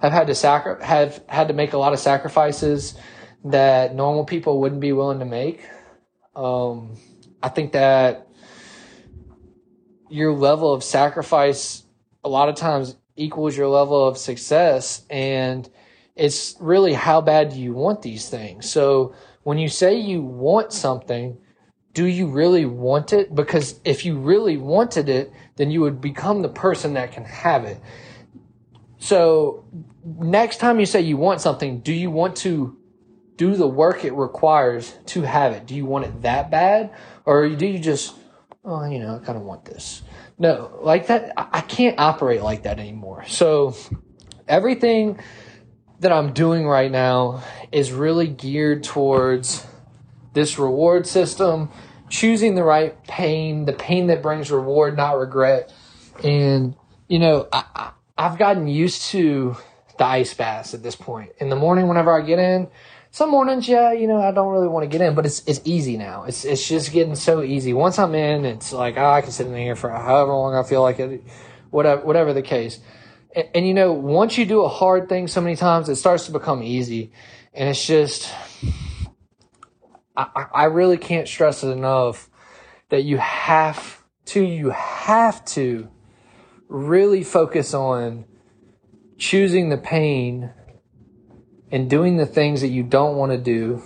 have 0.02 0.12
had 0.12 0.28
to 0.28 0.36
sacri- 0.36 0.84
have 0.84 1.24
had 1.28 1.48
to 1.48 1.56
make 1.56 1.74
a 1.74 1.78
lot 1.78 1.94
of 1.94 2.00
sacrifices 2.00 2.96
that 3.52 3.96
normal 3.96 4.26
people 4.26 4.60
wouldn't 4.60 4.82
be 4.82 4.92
willing 4.92 5.20
to 5.20 5.26
make. 5.26 5.62
Um, 6.36 6.98
I 7.42 7.50
think 7.50 7.74
that 7.74 8.28
your 10.10 10.34
level 10.34 10.74
of 10.74 10.84
sacrifice 10.84 11.84
a 12.24 12.30
lot 12.30 12.50
of 12.50 12.56
times 12.56 12.96
equals 13.16 13.58
your 13.58 13.68
level 13.68 14.08
of 14.08 14.18
success 14.18 15.04
and 15.10 15.70
it's 16.16 16.56
really 16.60 16.94
how 16.94 17.22
bad 17.22 17.50
do 17.50 17.60
you 17.60 17.74
want 17.74 18.02
these 18.02 18.30
things 18.30 18.70
so 18.70 19.14
when 19.44 19.58
you 19.58 19.68
say 19.68 19.96
you 19.96 20.22
want 20.22 20.72
something 20.72 21.38
do 21.94 22.06
you 22.06 22.28
really 22.28 22.66
want 22.66 23.12
it 23.12 23.34
because 23.34 23.80
if 23.84 24.06
you 24.06 24.18
really 24.18 24.58
wanted 24.58 25.10
it 25.10 25.32
then 25.56 25.72
you 25.72 25.82
would 25.82 26.00
become 26.00 26.42
the 26.42 26.50
person 26.50 26.94
that 26.94 27.12
can 27.12 27.26
have 27.26 27.66
it 27.66 27.80
so 29.00 29.66
next 30.06 30.58
time 30.58 30.80
you 30.80 30.86
say 30.86 31.02
you 31.02 31.18
want 31.18 31.42
something 31.42 31.80
do 31.80 31.94
you 31.94 32.10
want 32.10 32.36
to 32.36 32.78
do 33.38 33.56
the 33.56 33.68
work 33.68 34.04
it 34.04 34.14
requires 34.14 34.94
to 35.06 35.22
have 35.22 35.54
it 35.54 35.66
do 35.66 35.76
you 35.76 35.86
want 35.86 36.06
it 36.06 36.22
that 36.22 36.52
bad 36.52 36.92
or 37.26 37.48
do 37.48 37.66
you 37.66 37.80
just 37.80 38.16
oh 38.66 38.84
you 38.86 39.00
know 39.00 39.20
i 39.22 39.26
kind 39.26 39.38
of 39.38 39.44
want 39.44 39.64
this 39.66 40.02
no, 40.40 40.78
like 40.82 41.08
that, 41.08 41.34
I 41.36 41.62
can't 41.62 42.00
operate 42.00 42.44
like 42.44 42.64
that 42.64 42.80
anymore. 42.80 43.26
So 43.28 43.76
everything 44.48 45.20
that 46.00 46.12
I'm 46.12 46.34
doing 46.34 46.68
right 46.68 46.92
now 46.92 47.44
is 47.72 47.92
really 47.92 48.28
geared 48.28 48.84
towards 48.84 49.66
this 50.34 50.60
reward 50.60 51.08
system, 51.08 51.70
choosing 52.10 52.54
the 52.54 52.64
right 52.64 53.04
pain, 53.06 53.66
the 53.66 53.74
pain 53.74 54.08
that 54.08 54.22
brings 54.22 54.52
reward, 54.52 54.96
not 54.96 55.18
regret. 55.18 55.74
And, 56.24 56.76
you 57.08 57.18
know, 57.18 57.48
I, 57.52 57.92
have 58.16 58.38
gotten 58.38 58.68
used 58.68 59.08
to 59.08 59.58
the 59.98 60.06
ice 60.06 60.36
baths 60.36 60.76
at 60.76 60.84
this 60.84 60.96
point. 60.96 61.32
In 61.40 61.50
the 61.50 61.56
morning, 61.56 61.88
whenever 61.88 62.16
I 62.16 62.24
get 62.24 62.38
in, 62.38 62.68
some 63.18 63.32
mornings, 63.32 63.68
yeah, 63.68 63.94
you 63.94 64.08
know, 64.08 64.22
I 64.22 64.30
don't 64.30 64.54
really 64.54 64.68
want 64.68 64.84
to 64.84 64.88
get 64.88 65.02
in, 65.02 65.16
but 65.16 65.26
it's 65.26 65.42
it's 65.48 65.60
easy 65.66 65.98
now. 65.98 66.26
It's 66.26 66.46
it's 66.46 66.68
just 66.68 66.92
getting 66.92 67.16
so 67.16 67.42
easy. 67.42 67.74
Once 67.74 67.98
I'm 67.98 68.14
in, 68.14 68.46
it's 68.46 68.72
like 68.72 68.96
oh, 68.96 69.10
I 69.10 69.22
can 69.22 69.32
sit 69.32 69.48
in 69.48 69.56
here 69.56 69.76
for 69.76 69.90
however 69.90 70.34
long 70.34 70.54
I 70.54 70.62
feel 70.62 70.84
like 70.84 71.00
it, 71.00 71.24
whatever 71.72 72.06
whatever 72.06 72.32
the 72.32 72.44
case. 72.44 72.80
And, 73.36 73.50
and 73.56 73.68
you 73.68 73.74
know, 73.74 73.92
once 73.92 74.38
you 74.38 74.46
do 74.46 74.62
a 74.62 74.70
hard 74.70 75.10
thing 75.10 75.28
so 75.28 75.42
many 75.42 75.56
times, 75.56 75.90
it 75.90 75.96
starts 75.96 76.28
to 76.28 76.32
become 76.32 76.62
easy, 76.62 77.12
and 77.56 77.68
it's 77.68 77.84
just 77.84 78.32
I, 80.16 80.46
I 80.54 80.64
really 80.66 80.98
can't 80.98 81.28
stress 81.28 81.64
it 81.64 81.70
enough 81.70 82.30
that 82.90 83.02
you 83.02 83.18
have 83.18 84.04
to 84.26 84.44
you 84.44 84.70
have 84.70 85.44
to 85.46 85.90
really 86.70 87.24
focus 87.24 87.74
on 87.74 88.26
choosing 89.18 89.70
the 89.70 89.78
pain 89.78 90.52
and 91.72 91.90
doing 91.90 92.18
the 92.18 92.26
things 92.26 92.62
that 92.62 92.70
you 92.70 92.84
don't 92.84 93.18
want 93.18 93.32
to 93.32 93.38
do 93.38 93.84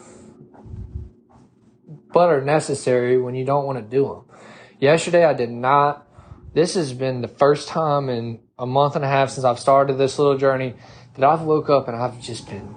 but 2.13 2.29
are 2.29 2.41
necessary 2.41 3.17
when 3.17 3.35
you 3.35 3.45
don't 3.45 3.65
want 3.65 3.77
to 3.77 3.83
do 3.83 4.03
them. 4.07 4.37
Yesterday 4.79 5.23
I 5.23 5.33
did 5.33 5.49
not. 5.49 6.07
This 6.53 6.73
has 6.75 6.93
been 6.93 7.21
the 7.21 7.27
first 7.27 7.69
time 7.69 8.09
in 8.09 8.39
a 8.59 8.65
month 8.65 8.95
and 8.95 9.05
a 9.05 9.07
half 9.07 9.29
since 9.29 9.45
I've 9.45 9.59
started 9.59 9.93
this 9.93 10.19
little 10.19 10.37
journey 10.37 10.75
that 11.15 11.23
I've 11.23 11.41
woke 11.41 11.69
up 11.69 11.87
and 11.87 11.95
I've 11.95 12.21
just 12.21 12.49
been 12.49 12.75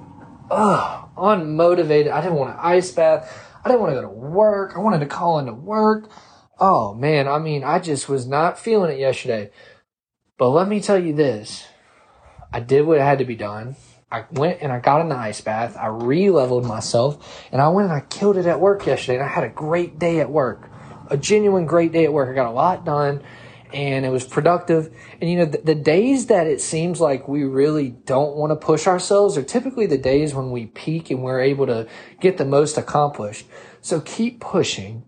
ugh, 0.51 1.09
unmotivated. 1.17 2.13
I 2.13 2.21
didn't 2.21 2.37
want 2.37 2.51
an 2.51 2.61
ice 2.61 2.93
bath. 2.93 3.51
I 3.65 3.69
didn't 3.69 3.81
want 3.81 3.95
to 3.95 4.01
go 4.01 4.03
to 4.03 4.09
work. 4.09 4.75
I 4.77 4.79
wanted 4.79 5.01
to 5.01 5.07
call 5.07 5.39
into 5.39 5.55
work. 5.55 6.09
Oh 6.61 6.95
man, 6.95 7.27
I 7.27 7.39
mean, 7.39 7.65
I 7.65 7.81
just 7.81 8.09
was 8.09 8.27
not 8.27 8.59
feeling 8.59 8.93
it 8.93 9.01
yesterday. 9.01 9.51
But 10.39 10.51
let 10.51 10.69
me 10.69 10.81
tell 10.81 10.99
you 10.99 11.13
this. 11.13 11.67
I 12.53 12.61
did 12.61 12.87
what 12.87 12.99
had 13.01 13.19
to 13.19 13.25
be 13.25 13.35
done. 13.35 13.77
I 14.15 14.25
went 14.31 14.63
and 14.63 14.71
I 14.71 14.79
got 14.79 15.01
in 15.01 15.09
the 15.09 15.17
ice 15.17 15.41
bath. 15.41 15.77
I 15.77 15.89
re-leveled 15.89 16.65
myself 16.65 17.45
and 17.51 17.61
I 17.61 17.69
went 17.69 17.91
and 17.91 17.97
I 17.97 18.01
killed 18.01 18.37
it 18.37 18.47
at 18.47 18.61
work 18.61 18.87
yesterday 18.87 19.19
and 19.19 19.25
I 19.25 19.29
had 19.29 19.43
a 19.43 19.49
great 19.49 19.99
day 19.99 20.21
at 20.21 20.31
work. 20.31 20.71
A 21.11 21.17
genuine 21.17 21.67
great 21.67 21.91
day 21.91 22.05
at 22.05 22.13
work. 22.13 22.29
I 22.29 22.33
got 22.33 22.47
a 22.47 22.53
lot 22.53 22.85
done 22.85 23.25
and 23.73 24.07
it 24.07 24.11
was 24.11 24.25
productive. 24.25 24.95
And 25.21 25.29
you 25.29 25.39
know, 25.39 25.47
the, 25.47 25.59
the 25.59 25.75
days 25.75 26.27
that 26.27 26.47
it 26.47 26.61
seems 26.61 27.01
like 27.01 27.27
we 27.27 27.43
really 27.43 27.91
don't 27.91 28.37
want 28.37 28.53
to 28.53 28.57
push 28.57 28.87
ourselves 28.87 29.37
are 29.37 29.43
typically 29.43 29.87
the 29.87 29.99
days 29.99 30.33
when 30.33 30.53
we 30.53 30.67
peak 30.67 31.11
and 31.11 31.25
we're 31.25 31.41
able 31.41 31.67
to 31.67 31.89
get 32.21 32.37
the 32.37 32.45
most 32.45 32.79
accomplished. 32.79 33.47
So 33.81 34.01
keep 34.01 34.39
pushing 34.39 35.05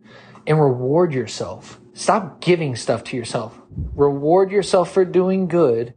and 0.49 0.61
reward 0.61 1.15
yourself. 1.15 1.79
Stop 1.95 2.41
giving 2.41 2.75
stuff 2.75 3.05
to 3.05 3.17
yourself. 3.17 3.57
Reward 3.95 4.51
yourself 4.51 4.93
for 4.93 5.05
doing 5.05 5.47
good 5.47 5.95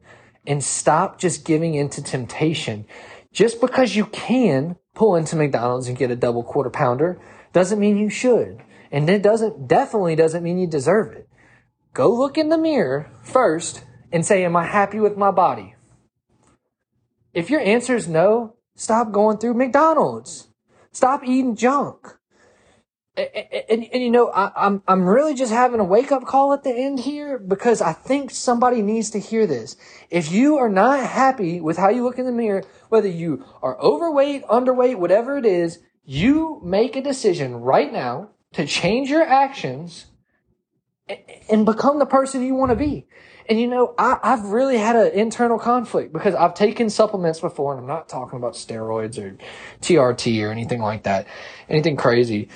and 0.50 0.63
stop 0.63 1.20
just 1.20 1.46
giving 1.46 1.75
into 1.75 2.03
temptation. 2.03 2.86
Just 3.32 3.62
because 3.62 3.96
you 3.96 4.08
can 4.08 4.75
pull 4.96 5.15
into 5.15 5.36
McDonald's 5.36 5.88
and 5.88 5.98
get 5.98 6.10
a 6.10 6.15
double 6.15 6.44
quarter 6.44 6.72
pounder 6.72 7.22
doesn't 7.53 7.79
mean 7.79 7.98
you 7.98 8.10
should. 8.10 8.62
And 8.91 9.08
it 9.08 9.22
doesn't, 9.22 9.68
definitely 9.68 10.15
doesn't 10.15 10.44
mean 10.44 10.58
you 10.58 10.65
deserve 10.65 11.13
it. 11.13 11.29
Go 11.94 12.12
look 12.12 12.38
in 12.38 12.50
the 12.50 12.58
mirror 12.58 13.12
first 13.22 13.86
and 14.12 14.25
say, 14.25 14.44
am 14.44 14.56
I 14.56 14.65
happy 14.65 15.00
with 15.00 15.15
my 15.15 15.29
body? 15.29 15.75
If 17.32 17.51
your 17.51 17.62
answer 17.62 17.96
is 17.96 18.08
no, 18.08 18.56
stop 18.75 19.12
going 19.12 19.38
through 19.38 19.53
McDonald's. 19.53 20.50
Stop 20.91 21.24
eating 21.24 21.56
junk. 21.56 22.18
And, 23.18 23.30
and, 23.70 23.88
and, 23.92 24.04
you 24.04 24.12
know, 24.12 24.30
I, 24.30 24.51
I'm 24.56 24.82
I'm 24.88 25.06
really 25.08 25.34
just 25.34 25.51
having 25.51 25.80
a 25.80 25.84
wake 25.84 26.12
up 26.12 26.25
call 26.25 26.54
at 26.54 26.63
the 26.63 26.72
end 26.72 27.00
here 27.00 27.38
because 27.38 27.82
I 27.82 27.92
think 27.92 28.32
somebody 28.32 28.82
needs 28.82 29.10
to 29.12 29.20
hear 29.20 29.46
this. 29.46 29.75
If 30.10 30.32
you 30.32 30.58
are 30.58 30.70
not 30.70 31.00
happy 31.01 31.60
with 31.60 31.78
how 31.78 31.89
you 31.89 32.04
look 32.04 32.18
in 32.18 32.25
the 32.25 32.32
mirror, 32.32 32.63
whether 32.89 33.10
you 33.10 33.44
are 33.62 33.80
overweight, 33.82 34.46
underweight, 34.46 34.98
whatever 34.98 35.38
it 35.38 35.46
is, 35.46 35.80
you 36.06 36.62
make 36.63 36.96
a 36.96 37.01
decision 37.01 37.56
right 37.56 37.92
now 37.92 38.30
to 38.54 38.66
change 38.66 39.10
your 39.10 39.24
actions 39.24 40.06
and 41.50 41.66
become 41.66 42.00
the 42.00 42.06
person 42.06 42.44
you 42.44 42.56
want 42.56 42.70
to 42.70 42.75
be. 42.75 43.08
And 43.48 43.60
you 43.60 43.68
know, 43.68 43.96
I, 43.98 44.20
have 44.24 44.46
really 44.46 44.78
had 44.78 44.96
an 44.96 45.12
internal 45.13 45.58
conflict 45.58 46.13
because 46.13 46.36
I've 46.36 46.54
taken 46.54 46.89
supplements 46.92 47.39
before, 47.39 47.74
and 47.74 47.82
I'm 47.82 47.88
not 47.88 48.08
talking 48.08 48.38
about 48.38 48.54
steroids 48.54 49.18
or 49.18 49.38
TRT 49.82 50.44
or 50.44 50.51
anything 50.51 50.82
like 50.82 51.04
that, 51.04 51.25
anything 51.68 51.98
crazy. 51.98 52.50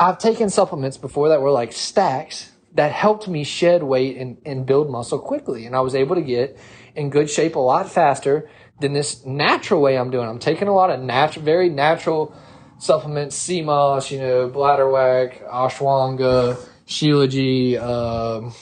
I've 0.00 0.16
taken 0.16 0.48
supplements 0.48 0.96
before 0.96 1.28
that 1.28 1.42
were 1.42 1.50
like 1.50 1.72
stacks 1.74 2.50
that 2.72 2.90
helped 2.90 3.28
me 3.28 3.44
shed 3.44 3.82
weight 3.82 4.16
and, 4.16 4.38
and 4.46 4.64
build 4.64 4.90
muscle 4.90 5.18
quickly. 5.18 5.66
And 5.66 5.76
I 5.76 5.80
was 5.80 5.94
able 5.94 6.14
to 6.16 6.22
get 6.22 6.58
in 6.96 7.10
good 7.10 7.28
shape 7.28 7.54
a 7.54 7.60
lot 7.60 7.86
faster 7.90 8.48
than 8.80 8.94
this 8.94 9.26
natural 9.26 9.82
way 9.82 9.98
I'm 9.98 10.10
doing. 10.10 10.26
I'm 10.26 10.38
taking 10.38 10.68
a 10.68 10.74
lot 10.74 10.88
of 10.88 11.00
natural, 11.00 11.44
very 11.44 11.68
natural 11.68 12.34
supplements, 12.78 13.36
sea 13.36 13.60
moss, 13.60 14.10
you 14.10 14.18
know, 14.20 14.48
bladderwrack, 14.48 15.46
ashwagandha, 15.46 16.56
Shilajit, 16.86 17.80
um, 17.80 18.54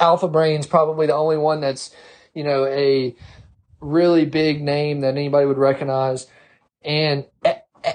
Alpha 0.00 0.26
Brain's 0.26 0.66
probably 0.66 1.06
the 1.06 1.14
only 1.14 1.38
one 1.38 1.60
that's, 1.60 1.94
you 2.34 2.42
know, 2.42 2.66
a 2.66 3.14
really 3.80 4.24
big 4.24 4.60
name 4.60 5.00
that 5.00 5.14
anybody 5.14 5.46
would 5.46 5.56
recognize. 5.56 6.26
And 6.82 7.26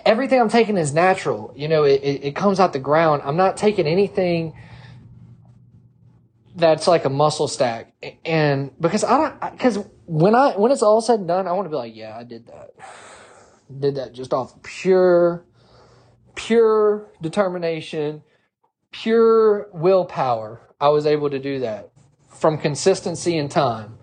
everything 0.05 0.39
I'm 0.39 0.49
taking 0.49 0.77
is 0.77 0.93
natural. 0.93 1.53
You 1.55 1.67
know, 1.67 1.83
it, 1.83 2.01
it, 2.03 2.35
comes 2.35 2.59
out 2.59 2.73
the 2.73 2.79
ground. 2.79 3.21
I'm 3.25 3.37
not 3.37 3.57
taking 3.57 3.87
anything 3.87 4.53
that's 6.55 6.87
like 6.87 7.05
a 7.05 7.09
muscle 7.09 7.47
stack. 7.47 7.93
And 8.23 8.71
because 8.79 9.03
I 9.03 9.17
don't, 9.17 9.51
because 9.51 9.79
when 10.05 10.35
I, 10.35 10.51
when 10.57 10.71
it's 10.71 10.83
all 10.83 11.01
said 11.01 11.19
and 11.19 11.27
done, 11.27 11.47
I 11.47 11.51
want 11.53 11.65
to 11.65 11.69
be 11.69 11.75
like, 11.75 11.95
yeah, 11.95 12.15
I 12.17 12.23
did 12.23 12.47
that. 12.47 12.71
Did 13.79 13.95
that 13.95 14.13
just 14.13 14.33
off 14.33 14.61
pure, 14.61 15.45
pure 16.35 17.09
determination 17.21 18.23
pure 18.93 19.67
willpower, 19.73 20.61
I 20.79 20.89
was 20.89 21.05
able 21.05 21.29
to 21.31 21.39
do 21.39 21.59
that 21.59 21.91
from 22.29 22.57
consistency 22.57 23.37
and 23.37 23.51
time. 23.51 23.97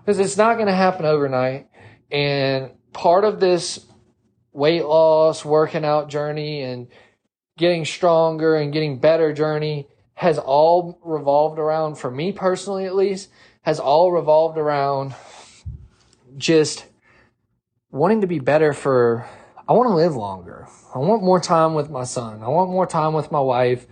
Because 0.00 0.18
it's 0.18 0.36
not 0.36 0.54
going 0.54 0.68
to 0.68 0.74
happen 0.74 1.04
overnight. 1.04 1.68
And 2.10 2.70
part 2.92 3.24
of 3.24 3.40
this 3.40 3.84
weight 4.56 4.84
loss, 4.84 5.44
working 5.44 5.84
out 5.84 6.08
journey, 6.08 6.62
and 6.62 6.88
getting 7.58 7.84
stronger 7.84 8.56
and 8.56 8.72
getting 8.72 8.98
better 8.98 9.32
journey 9.32 9.86
has 10.14 10.38
all 10.38 10.98
revolved 11.04 11.58
around, 11.58 11.96
for 11.96 12.10
me 12.10 12.32
personally 12.32 12.86
at 12.86 12.96
least, 12.96 13.28
has 13.62 13.78
all 13.78 14.10
revolved 14.10 14.56
around 14.56 15.14
just 16.38 16.86
wanting 17.90 18.22
to 18.22 18.26
be 18.26 18.38
better 18.38 18.72
for, 18.72 19.26
I 19.68 19.74
want 19.74 19.88
to 19.88 19.94
live 19.94 20.16
longer. 20.16 20.66
I 20.94 20.98
want 20.98 21.22
more 21.22 21.40
time 21.40 21.74
with 21.74 21.90
my 21.90 22.04
son. 22.04 22.42
I 22.42 22.48
want 22.48 22.70
more 22.70 22.86
time 22.86 23.12
with 23.12 23.30
my 23.30 23.40
wife. 23.40 23.86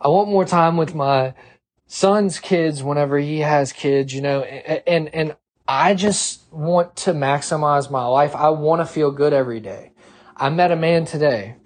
I 0.00 0.08
want 0.08 0.28
more 0.28 0.44
time 0.44 0.76
with 0.76 0.94
my 0.94 1.34
son's 1.88 2.38
kids 2.38 2.84
whenever 2.84 3.18
he 3.18 3.40
has 3.40 3.72
kids, 3.72 4.14
you 4.14 4.20
know, 4.20 4.42
and, 4.42 5.12
and 5.12 5.36
I 5.70 5.92
just 5.92 6.50
want 6.50 6.96
to 6.96 7.12
maximize 7.12 7.90
my 7.90 8.06
life. 8.06 8.34
I 8.34 8.48
want 8.48 8.80
to 8.80 8.86
feel 8.86 9.10
good 9.10 9.34
every 9.34 9.60
day. 9.60 9.92
I 10.34 10.48
met 10.48 10.72
a 10.72 10.76
man 10.76 11.04
today 11.04 11.56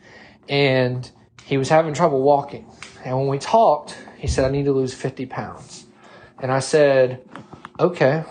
and 0.48 1.08
he 1.44 1.56
was 1.56 1.68
having 1.68 1.94
trouble 1.94 2.20
walking. 2.20 2.66
And 3.04 3.16
when 3.16 3.28
we 3.28 3.38
talked, 3.38 3.96
he 4.18 4.26
said, 4.26 4.44
I 4.44 4.50
need 4.50 4.64
to 4.64 4.72
lose 4.72 4.92
50 4.92 5.26
pounds. 5.26 5.86
And 6.40 6.50
I 6.50 6.58
said, 6.58 7.22
okay. 7.78 8.24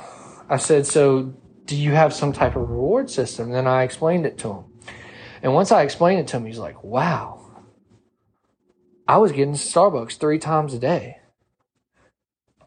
I 0.50 0.58
said, 0.58 0.86
so 0.88 1.34
do 1.64 1.78
you 1.78 1.92
have 1.92 2.14
some 2.14 2.34
type 2.34 2.58
of 2.58 2.70
reward 2.70 3.10
system? 3.10 3.46
And 3.46 3.56
then 3.56 3.68
I 3.68 3.84
explained 3.84 4.26
it 4.26 4.38
to 4.40 4.50
him. 4.50 4.64
And 5.42 5.54
once 5.54 5.72
I 5.72 5.84
explained 5.84 6.20
it 6.20 6.28
to 6.28 6.38
him, 6.38 6.46
he's 6.46 6.60
like, 6.60 6.84
wow, 6.84 7.50
I 9.08 9.20
was 9.20 9.32
getting 9.32 9.54
Starbucks 9.54 10.18
three 10.18 10.38
times 10.38 10.74
a 10.74 10.80
day. 10.80 11.20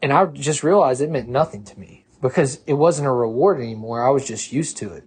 And 0.01 0.11
I 0.11 0.25
just 0.25 0.63
realized 0.63 1.03
it 1.03 1.11
meant 1.11 1.29
nothing 1.29 1.65
to 1.65 1.79
me 1.79 2.04
because 2.25 2.61
it 2.67 2.73
wasn't 2.73 3.07
a 3.07 3.13
reward 3.13 3.61
anymore. 3.61 4.03
I 4.03 4.09
was 4.09 4.27
just 4.27 4.51
used 4.51 4.79
to 4.79 4.95
it. 4.95 5.05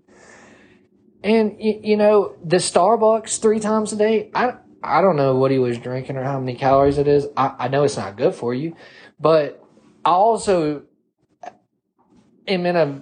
And, 1.24 1.56
you 1.60 1.98
know, 1.98 2.36
the 2.46 2.58
Starbucks 2.58 3.42
three 3.42 3.60
times 3.60 3.92
a 3.92 3.96
day, 3.96 4.30
I, 4.36 4.54
I 4.84 5.02
don't 5.02 5.16
know 5.16 5.34
what 5.34 5.50
he 5.50 5.58
was 5.58 5.80
drinking 5.80 6.16
or 6.16 6.24
how 6.24 6.40
many 6.40 6.54
calories 6.54 7.00
it 7.00 7.08
is. 7.08 7.26
I, 7.36 7.56
I 7.58 7.68
know 7.70 7.84
it's 7.86 7.98
not 7.98 8.18
good 8.18 8.36
for 8.36 8.54
you, 8.54 8.76
but 9.20 9.66
I 10.06 10.12
also 10.12 10.84
am 12.48 12.68
in 12.68 12.76
a 12.76 13.02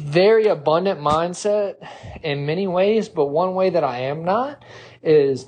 very 0.00 0.48
abundant 0.48 0.98
mindset 0.98 1.76
in 2.24 2.44
many 2.44 2.66
ways, 2.66 3.08
but 3.08 3.26
one 3.26 3.54
way 3.54 3.70
that 3.70 3.84
I 3.84 4.00
am 4.00 4.24
not 4.24 4.64
is 5.00 5.46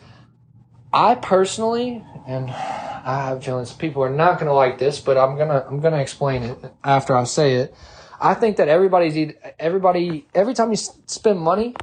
I 0.92 1.14
personally, 1.16 2.04
and 2.26 2.50
I 2.50 3.28
have 3.28 3.44
feelings 3.44 3.72
people 3.72 4.02
are 4.02 4.10
not 4.10 4.34
going 4.38 4.46
to 4.46 4.54
like 4.54 4.78
this, 4.78 5.00
but 5.00 5.18
I'm 5.18 5.36
gonna 5.36 5.64
I'm 5.68 5.80
gonna 5.80 5.98
explain 5.98 6.42
it 6.42 6.58
after 6.82 7.14
I 7.14 7.24
say 7.24 7.54
it. 7.54 7.74
I 8.20 8.34
think 8.34 8.56
that 8.56 8.68
everybody's 8.68 9.34
everybody 9.58 10.26
every 10.34 10.54
time 10.54 10.70
you 10.70 10.76
spend 10.76 11.38
money, 11.38 11.74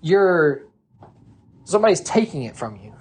you're 0.00 0.66
somebody's 1.64 2.00
taking 2.00 2.42
it 2.42 2.56
from 2.56 2.76
you. 2.76 2.94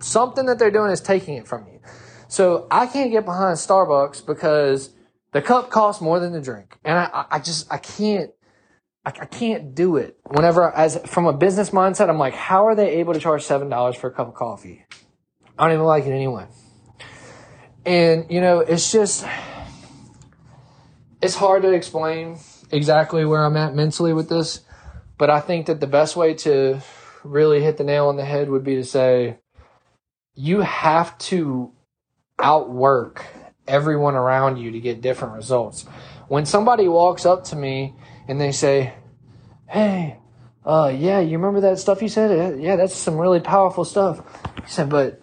Something 0.00 0.46
that 0.46 0.58
they're 0.58 0.70
doing 0.70 0.90
is 0.90 1.00
taking 1.00 1.36
it 1.36 1.48
from 1.48 1.66
you. 1.66 1.80
So 2.28 2.66
I 2.70 2.86
can't 2.86 3.10
get 3.10 3.24
behind 3.24 3.56
Starbucks 3.56 4.26
because 4.26 4.90
the 5.32 5.40
cup 5.40 5.70
costs 5.70 6.02
more 6.02 6.20
than 6.20 6.32
the 6.32 6.40
drink, 6.40 6.76
and 6.84 6.98
I 6.98 7.24
I 7.30 7.38
just 7.38 7.72
I 7.72 7.78
can't 7.78 8.30
I, 9.06 9.10
I 9.10 9.24
can't 9.26 9.74
do 9.74 9.96
it. 9.96 10.18
Whenever, 10.24 10.70
as 10.74 10.98
from 11.06 11.26
a 11.26 11.32
business 11.32 11.70
mindset, 11.70 12.10
I'm 12.10 12.18
like, 12.18 12.34
how 12.34 12.66
are 12.66 12.74
they 12.74 12.96
able 12.96 13.14
to 13.14 13.20
charge 13.20 13.44
seven 13.44 13.68
dollars 13.68 13.96
for 13.96 14.08
a 14.08 14.12
cup 14.12 14.28
of 14.28 14.34
coffee? 14.34 14.84
I 15.56 15.64
don't 15.64 15.74
even 15.74 15.86
like 15.86 16.04
it 16.04 16.10
anyway. 16.10 16.46
And 17.86 18.26
you 18.28 18.40
know, 18.40 18.58
it's 18.58 18.90
just 18.90 19.24
it's 21.22 21.36
hard 21.36 21.62
to 21.62 21.72
explain 21.72 22.38
exactly 22.72 23.24
where 23.24 23.44
I'm 23.44 23.56
at 23.56 23.74
mentally 23.74 24.12
with 24.12 24.28
this, 24.28 24.60
but 25.18 25.30
I 25.30 25.40
think 25.40 25.66
that 25.66 25.80
the 25.80 25.86
best 25.86 26.16
way 26.16 26.34
to 26.34 26.80
really 27.22 27.62
hit 27.62 27.76
the 27.76 27.84
nail 27.84 28.08
on 28.08 28.16
the 28.16 28.24
head 28.24 28.50
would 28.50 28.64
be 28.64 28.74
to 28.74 28.84
say 28.84 29.38
you 30.34 30.60
have 30.60 31.16
to 31.18 31.72
outwork 32.40 33.24
everyone 33.66 34.14
around 34.14 34.58
you 34.58 34.72
to 34.72 34.80
get 34.80 35.00
different 35.00 35.34
results. 35.34 35.86
When 36.28 36.44
somebody 36.44 36.88
walks 36.88 37.24
up 37.24 37.44
to 37.44 37.56
me 37.56 37.94
and 38.28 38.40
they 38.40 38.52
say, 38.52 38.94
"Hey, 39.68 40.18
uh, 40.64 40.92
yeah, 40.94 41.20
you 41.20 41.38
remember 41.38 41.60
that 41.60 41.78
stuff 41.78 42.02
you 42.02 42.08
said? 42.08 42.60
Yeah, 42.60 42.76
that's 42.76 42.94
some 42.94 43.18
really 43.18 43.40
powerful 43.40 43.84
stuff." 43.84 44.20
He 44.64 44.70
said, 44.70 44.88
"But 44.88 45.20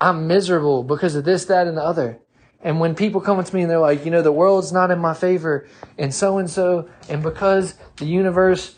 I'm 0.00 0.26
miserable 0.26 0.82
because 0.82 1.14
of 1.14 1.24
this, 1.24 1.44
that, 1.46 1.66
and 1.66 1.76
the 1.76 1.82
other." 1.82 2.18
And 2.62 2.80
when 2.80 2.94
people 2.94 3.20
come 3.20 3.42
to 3.42 3.54
me 3.54 3.62
and 3.62 3.70
they're 3.70 3.78
like, 3.78 4.04
"You 4.04 4.10
know, 4.10 4.22
the 4.22 4.32
world's 4.32 4.72
not 4.72 4.90
in 4.90 4.98
my 4.98 5.14
favor, 5.14 5.68
and 5.98 6.12
so 6.14 6.38
and 6.38 6.48
so, 6.48 6.88
and 7.08 7.22
because 7.22 7.74
the 7.96 8.06
universe 8.06 8.76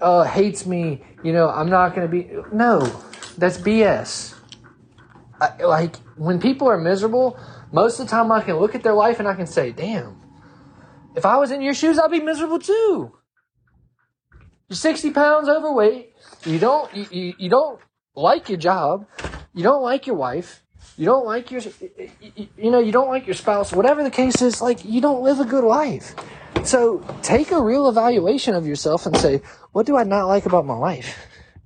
uh, 0.00 0.22
hates 0.24 0.66
me, 0.66 1.02
you 1.22 1.32
know, 1.32 1.48
I'm 1.48 1.68
not 1.68 1.94
going 1.94 2.06
to 2.06 2.10
be." 2.10 2.30
No, 2.52 2.80
that's 3.36 3.58
BS. 3.58 4.34
I, 5.40 5.62
like 5.64 5.96
when 6.16 6.40
people 6.40 6.68
are 6.68 6.78
miserable, 6.78 7.36
most 7.72 7.98
of 7.98 8.06
the 8.06 8.10
time 8.10 8.30
I 8.30 8.40
can 8.40 8.56
look 8.56 8.76
at 8.76 8.84
their 8.84 8.94
life 8.94 9.18
and 9.18 9.26
I 9.28 9.34
can 9.34 9.46
say, 9.46 9.72
"Damn." 9.72 10.23
If 11.14 11.24
I 11.24 11.36
was 11.36 11.50
in 11.50 11.62
your 11.62 11.74
shoes, 11.74 11.98
I'd 11.98 12.10
be 12.10 12.20
miserable 12.20 12.58
too. 12.58 13.12
You're 14.68 14.76
60 14.76 15.10
pounds 15.10 15.48
overweight. 15.48 16.14
You 16.44 16.58
don't, 16.58 16.94
you, 16.94 17.06
you, 17.10 17.34
you 17.38 17.50
don't 17.50 17.80
like 18.14 18.48
your 18.48 18.58
job. 18.58 19.06
You 19.54 19.62
don't 19.62 19.82
like 19.82 20.06
your 20.06 20.16
wife. 20.16 20.62
You 20.96 21.06
don't 21.06 21.26
like 21.26 21.50
your, 21.50 21.60
you 22.56 22.70
know, 22.70 22.78
you 22.78 22.92
don't 22.92 23.08
like 23.08 23.26
your 23.26 23.34
spouse, 23.34 23.72
whatever 23.72 24.04
the 24.04 24.10
case 24.10 24.42
is, 24.42 24.60
like, 24.60 24.84
you 24.84 25.00
don't 25.00 25.22
live 25.22 25.40
a 25.40 25.44
good 25.44 25.64
life. 25.64 26.14
So 26.64 27.04
take 27.22 27.50
a 27.50 27.60
real 27.60 27.88
evaluation 27.88 28.54
of 28.54 28.66
yourself 28.66 29.06
and 29.06 29.16
say, 29.16 29.42
what 29.72 29.86
do 29.86 29.96
I 29.96 30.04
not 30.04 30.26
like 30.26 30.46
about 30.46 30.66
my 30.66 30.76
life? 30.76 31.16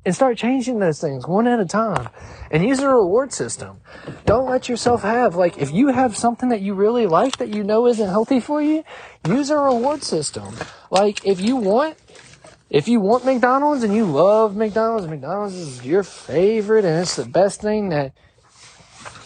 And 0.08 0.14
start 0.14 0.38
changing 0.38 0.78
those 0.78 1.02
things 1.02 1.26
one 1.26 1.46
at 1.46 1.60
a 1.60 1.66
time 1.66 2.08
and 2.50 2.64
use 2.64 2.78
a 2.78 2.88
reward 2.88 3.30
system. 3.30 3.82
Don't 4.24 4.48
let 4.48 4.66
yourself 4.66 5.02
have, 5.02 5.36
like, 5.36 5.58
if 5.58 5.70
you 5.70 5.88
have 5.88 6.16
something 6.16 6.48
that 6.48 6.62
you 6.62 6.72
really 6.72 7.04
like 7.04 7.36
that 7.36 7.54
you 7.54 7.62
know 7.62 7.86
isn't 7.86 8.08
healthy 8.08 8.40
for 8.40 8.62
you, 8.62 8.84
use 9.26 9.50
a 9.50 9.58
reward 9.58 10.02
system. 10.02 10.54
Like, 10.90 11.26
if 11.26 11.42
you 11.42 11.56
want, 11.56 11.98
if 12.70 12.88
you 12.88 13.00
want 13.00 13.26
McDonald's 13.26 13.82
and 13.82 13.94
you 13.94 14.06
love 14.06 14.56
McDonald's, 14.56 15.06
McDonald's 15.06 15.56
is 15.56 15.84
your 15.84 16.02
favorite 16.02 16.86
and 16.86 17.02
it's 17.02 17.16
the 17.16 17.26
best 17.26 17.60
thing 17.60 17.90
that 17.90 18.14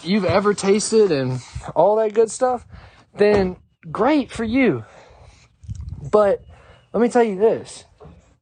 you've 0.03 0.25
ever 0.25 0.53
tasted 0.53 1.13
and 1.13 1.43
all 1.77 1.95
that 1.95 2.13
good 2.13 2.29
stuff, 2.29 2.67
then 3.15 3.55
great 3.93 4.33
for 4.33 4.43
you. 4.43 4.85
But 6.11 6.45
let 6.93 7.01
me 7.01 7.09
tell 7.09 7.23
you 7.23 7.39
this. 7.39 7.85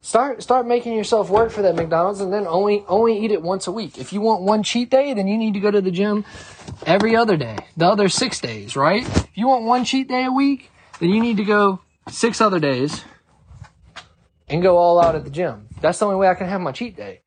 Start 0.03 0.41
start 0.41 0.65
making 0.65 0.95
yourself 0.95 1.29
work 1.29 1.51
for 1.51 1.61
that 1.61 1.75
McDonald's 1.75 2.21
and 2.21 2.33
then 2.33 2.47
only 2.47 2.83
only 2.87 3.19
eat 3.19 3.31
it 3.31 3.43
once 3.43 3.67
a 3.67 3.71
week. 3.71 3.99
If 3.99 4.11
you 4.11 4.19
want 4.19 4.41
one 4.41 4.63
cheat 4.63 4.89
day, 4.89 5.13
then 5.13 5.27
you 5.27 5.37
need 5.37 5.53
to 5.53 5.59
go 5.59 5.69
to 5.69 5.79
the 5.79 5.91
gym 5.91 6.25
every 6.87 7.15
other 7.15 7.37
day. 7.37 7.57
The 7.77 7.85
other 7.85 8.09
6 8.09 8.39
days, 8.39 8.75
right? 8.75 9.05
If 9.05 9.29
you 9.35 9.47
want 9.47 9.65
one 9.65 9.85
cheat 9.85 10.07
day 10.07 10.25
a 10.25 10.31
week, 10.31 10.71
then 10.99 11.09
you 11.09 11.21
need 11.21 11.37
to 11.37 11.43
go 11.43 11.81
6 12.09 12.41
other 12.41 12.59
days 12.59 13.03
and 14.49 14.63
go 14.63 14.77
all 14.77 14.99
out 14.99 15.15
at 15.15 15.23
the 15.23 15.29
gym. 15.29 15.67
That's 15.81 15.99
the 15.99 16.07
only 16.07 16.17
way 16.17 16.29
I 16.29 16.33
can 16.33 16.47
have 16.47 16.61
my 16.61 16.71
cheat 16.71 16.95
day. 16.97 17.21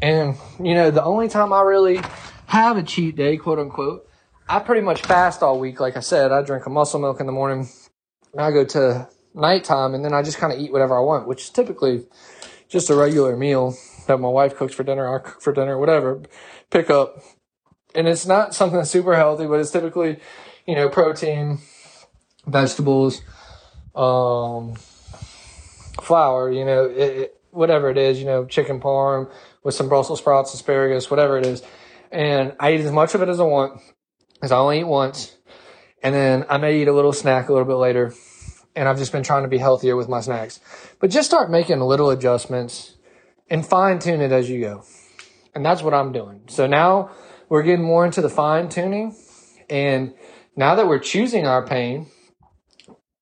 And 0.00 0.36
you 0.60 0.74
know, 0.74 0.92
the 0.92 1.02
only 1.02 1.28
time 1.28 1.52
I 1.52 1.62
really 1.62 2.00
have 2.46 2.76
a 2.76 2.84
cheat 2.84 3.16
day, 3.16 3.36
quote 3.38 3.58
unquote, 3.58 4.08
I 4.48 4.60
pretty 4.60 4.82
much 4.82 5.02
fast 5.02 5.42
all 5.42 5.58
week. 5.58 5.80
Like 5.80 5.96
I 5.96 6.00
said, 6.00 6.30
I 6.30 6.42
drink 6.42 6.66
a 6.66 6.70
muscle 6.70 7.00
milk 7.00 7.18
in 7.18 7.26
the 7.26 7.32
morning. 7.32 7.68
And 8.32 8.40
I 8.40 8.52
go 8.52 8.64
to 8.64 9.08
nighttime 9.34 9.94
and 9.94 10.04
then 10.04 10.12
I 10.12 10.22
just 10.22 10.38
kind 10.38 10.52
of 10.52 10.58
eat 10.58 10.72
whatever 10.72 10.96
I 10.96 11.00
want, 11.00 11.26
which 11.26 11.42
is 11.42 11.50
typically 11.50 12.06
just 12.68 12.90
a 12.90 12.94
regular 12.94 13.36
meal 13.36 13.76
that 14.06 14.18
my 14.18 14.28
wife 14.28 14.56
cooks 14.56 14.74
for 14.74 14.82
dinner, 14.82 15.12
I 15.12 15.18
cook 15.18 15.40
for 15.40 15.52
dinner, 15.52 15.78
whatever, 15.78 16.22
pick 16.70 16.90
up. 16.90 17.22
And 17.94 18.06
it's 18.06 18.26
not 18.26 18.54
something 18.54 18.78
that's 18.78 18.90
super 18.90 19.16
healthy, 19.16 19.46
but 19.46 19.60
it's 19.60 19.70
typically, 19.70 20.18
you 20.66 20.76
know, 20.76 20.88
protein, 20.88 21.58
vegetables, 22.46 23.22
um, 23.94 24.74
flour, 26.00 26.50
you 26.52 26.64
know, 26.64 26.84
it, 26.84 26.98
it, 26.98 27.40
whatever 27.50 27.90
it 27.90 27.98
is, 27.98 28.18
you 28.18 28.24
know, 28.24 28.44
chicken 28.44 28.80
parm 28.80 29.30
with 29.64 29.74
some 29.74 29.88
Brussels 29.88 30.20
sprouts, 30.20 30.54
asparagus, 30.54 31.10
whatever 31.10 31.36
it 31.36 31.46
is. 31.46 31.62
And 32.12 32.54
I 32.60 32.74
eat 32.74 32.80
as 32.80 32.92
much 32.92 33.14
of 33.14 33.22
it 33.22 33.28
as 33.28 33.40
I 33.40 33.44
want, 33.44 33.80
because 34.34 34.52
I 34.52 34.56
only 34.56 34.80
eat 34.80 34.84
once. 34.84 35.36
And 36.02 36.14
then 36.14 36.46
I 36.48 36.58
may 36.58 36.80
eat 36.80 36.88
a 36.88 36.92
little 36.92 37.12
snack 37.12 37.48
a 37.48 37.52
little 37.52 37.66
bit 37.66 37.74
later 37.74 38.14
and 38.80 38.88
I've 38.88 38.96
just 38.96 39.12
been 39.12 39.22
trying 39.22 39.42
to 39.42 39.48
be 39.48 39.58
healthier 39.58 39.94
with 39.94 40.08
my 40.08 40.22
snacks. 40.22 40.58
But 41.00 41.10
just 41.10 41.28
start 41.28 41.50
making 41.50 41.80
little 41.80 42.08
adjustments 42.08 42.94
and 43.50 43.64
fine 43.64 43.98
tune 43.98 44.22
it 44.22 44.32
as 44.32 44.48
you 44.48 44.62
go. 44.62 44.84
And 45.54 45.62
that's 45.62 45.82
what 45.82 45.92
I'm 45.92 46.12
doing. 46.12 46.44
So 46.48 46.66
now 46.66 47.10
we're 47.50 47.62
getting 47.62 47.84
more 47.84 48.06
into 48.06 48.22
the 48.22 48.30
fine 48.30 48.70
tuning. 48.70 49.14
And 49.68 50.14
now 50.56 50.76
that 50.76 50.88
we're 50.88 50.98
choosing 50.98 51.46
our 51.46 51.66
pain, 51.66 52.06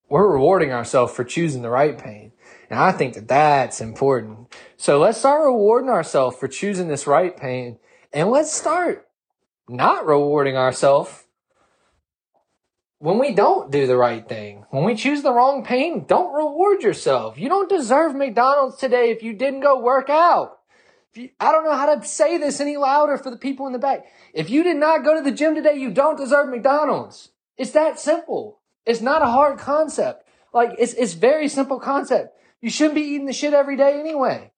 we're 0.08 0.30
rewarding 0.30 0.72
ourselves 0.72 1.12
for 1.12 1.24
choosing 1.24 1.62
the 1.62 1.70
right 1.70 1.98
pain. 1.98 2.30
And 2.70 2.78
I 2.78 2.92
think 2.92 3.14
that 3.14 3.26
that's 3.26 3.80
important. 3.80 4.54
So 4.76 5.00
let's 5.00 5.18
start 5.18 5.42
rewarding 5.42 5.90
ourselves 5.90 6.36
for 6.36 6.46
choosing 6.46 6.86
this 6.86 7.08
right 7.08 7.36
pain. 7.36 7.80
And 8.12 8.30
let's 8.30 8.52
start 8.52 9.08
not 9.68 10.06
rewarding 10.06 10.56
ourselves 10.56 11.24
when 12.98 13.18
we 13.18 13.32
don't 13.32 13.70
do 13.70 13.86
the 13.86 13.96
right 13.96 14.28
thing, 14.28 14.64
when 14.70 14.84
we 14.84 14.94
choose 14.94 15.22
the 15.22 15.32
wrong 15.32 15.64
pain, 15.64 16.04
don't 16.06 16.34
reward 16.34 16.82
yourself. 16.82 17.38
You 17.38 17.48
don't 17.48 17.68
deserve 17.68 18.16
McDonald's 18.16 18.76
today 18.76 19.10
if 19.10 19.22
you 19.22 19.34
didn't 19.34 19.60
go 19.60 19.80
work 19.80 20.10
out. 20.10 20.58
You, 21.14 21.30
I 21.40 21.52
don't 21.52 21.64
know 21.64 21.76
how 21.76 21.94
to 21.94 22.06
say 22.06 22.38
this 22.38 22.60
any 22.60 22.76
louder 22.76 23.16
for 23.16 23.30
the 23.30 23.36
people 23.36 23.66
in 23.66 23.72
the 23.72 23.78
back. 23.78 24.06
If 24.34 24.50
you 24.50 24.62
did 24.62 24.76
not 24.76 25.04
go 25.04 25.16
to 25.16 25.22
the 25.22 25.36
gym 25.36 25.54
today, 25.54 25.76
you 25.76 25.90
don't 25.90 26.18
deserve 26.18 26.48
McDonald's. 26.48 27.30
It's 27.56 27.72
that 27.72 27.98
simple. 27.98 28.60
It's 28.84 29.00
not 29.00 29.22
a 29.22 29.26
hard 29.26 29.58
concept. 29.58 30.24
Like, 30.52 30.74
it's, 30.78 30.94
it's 30.94 31.14
very 31.14 31.48
simple 31.48 31.80
concept. 31.80 32.36
You 32.60 32.70
shouldn't 32.70 32.94
be 32.94 33.02
eating 33.02 33.26
the 33.26 33.32
shit 33.32 33.54
every 33.54 33.76
day 33.76 33.98
anyway. 33.98 34.52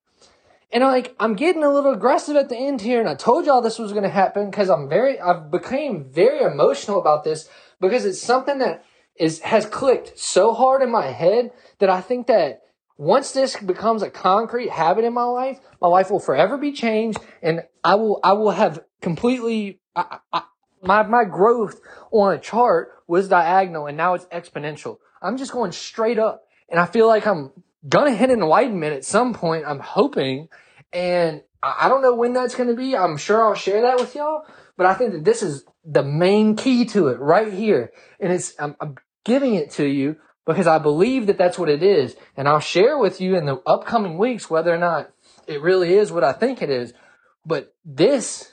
And 0.72 0.85
like, 0.85 1.14
I'm 1.18 1.35
getting 1.35 1.64
a 1.64 1.72
little 1.72 1.92
aggressive 1.92 2.37
at 2.37 2.48
the 2.48 2.57
end 2.57 2.81
here, 2.81 3.00
and 3.00 3.09
I 3.09 3.14
told 3.14 3.44
y'all 3.44 3.61
this 3.61 3.79
was 3.79 3.92
to 3.92 4.09
happen 4.09 4.50
because 4.50 4.70
I'm 4.70 4.88
very, 4.88 5.18
I've 5.18 5.50
became 5.50 6.05
very 6.11 6.40
emotional 6.40 7.00
about 7.00 7.24
this 7.24 7.48
because 7.81 8.05
it's 8.05 8.21
something 8.21 8.59
that 8.59 8.85
is 9.16 9.40
has 9.40 9.66
clicked 9.66 10.19
so 10.19 10.55
hard 10.55 10.83
in 10.83 10.90
my 10.90 11.07
head 11.07 11.53
that 11.79 11.90
I 11.90 12.01
think 12.01 12.27
that 12.29 12.62
once 12.97 13.33
this 13.33 13.57
becomes 13.57 14.03
a 14.03 14.11
concrete 14.11 14.69
habit 14.69 15.05
in 15.05 15.14
my 15.14 15.25
life, 15.25 15.59
my 15.81 15.88
life 15.88 16.11
will 16.11 16.21
forever 16.21 16.59
be 16.59 16.73
changed, 16.73 17.19
and 17.43 17.62
I 17.83 17.95
will 17.95 18.21
I 18.23 18.35
will 18.35 18.51
have 18.51 18.85
completely 19.01 19.81
I, 19.97 20.19
I, 20.33 20.43
my 20.83 21.03
my 21.05 21.25
growth 21.25 21.81
on 22.12 22.35
a 22.35 22.38
chart 22.38 22.90
was 23.07 23.29
diagonal, 23.29 23.87
and 23.87 23.97
now 23.97 24.14
it's 24.14 24.27
exponential. 24.27 24.99
I'm 25.23 25.37
just 25.37 25.53
going 25.53 25.73
straight 25.73 26.19
up, 26.19 26.45
and 26.69 26.79
I 26.79 26.87
feel 26.87 27.07
like 27.07 27.27
I'm 27.27 27.53
gonna 27.88 28.14
hit 28.14 28.31
enlightenment 28.31 28.95
at 28.95 29.05
some 29.05 29.33
point. 29.33 29.64
I'm 29.66 29.81
hoping, 29.81 30.49
and 30.93 31.43
I 31.62 31.88
don't 31.88 32.03
know 32.03 32.14
when 32.14 32.33
that's 32.33 32.55
gonna 32.55 32.75
be. 32.75 32.97
I'm 32.97 33.16
sure 33.16 33.47
I'll 33.47 33.55
share 33.55 33.83
that 33.83 33.99
with 33.99 34.14
y'all. 34.14 34.45
But 34.77 34.87
I 34.87 34.95
think 34.95 35.12
that 35.12 35.25
this 35.25 35.43
is 35.43 35.64
the 35.85 36.03
main 36.03 36.57
key 36.57 36.85
to 36.87 37.09
it 37.09 37.19
right 37.19 37.53
here. 37.53 37.93
And 38.19 38.33
it's, 38.33 38.55
I'm, 38.59 38.77
I'm 38.81 38.97
giving 39.25 39.55
it 39.55 39.71
to 39.73 39.85
you 39.85 40.16
because 40.47 40.66
I 40.66 40.79
believe 40.79 41.27
that 41.27 41.38
that's 41.38 41.59
what 41.59 41.69
it 41.69 41.83
is. 41.83 42.16
And 42.37 42.49
I'll 42.49 42.61
share 42.61 42.99
with 42.99 43.21
you 43.21 43.37
in 43.37 43.47
the 43.47 43.57
upcoming 43.66 44.19
weeks 44.19 44.51
whether 44.51 44.73
or 44.73 44.79
not 44.79 45.11
it 45.47 45.62
really 45.62 45.95
is 45.95 46.12
what 46.12 46.25
I 46.25 46.33
think 46.33 46.62
it 46.62 46.71
is. 46.71 46.93
But 47.45 47.75
this, 47.85 48.51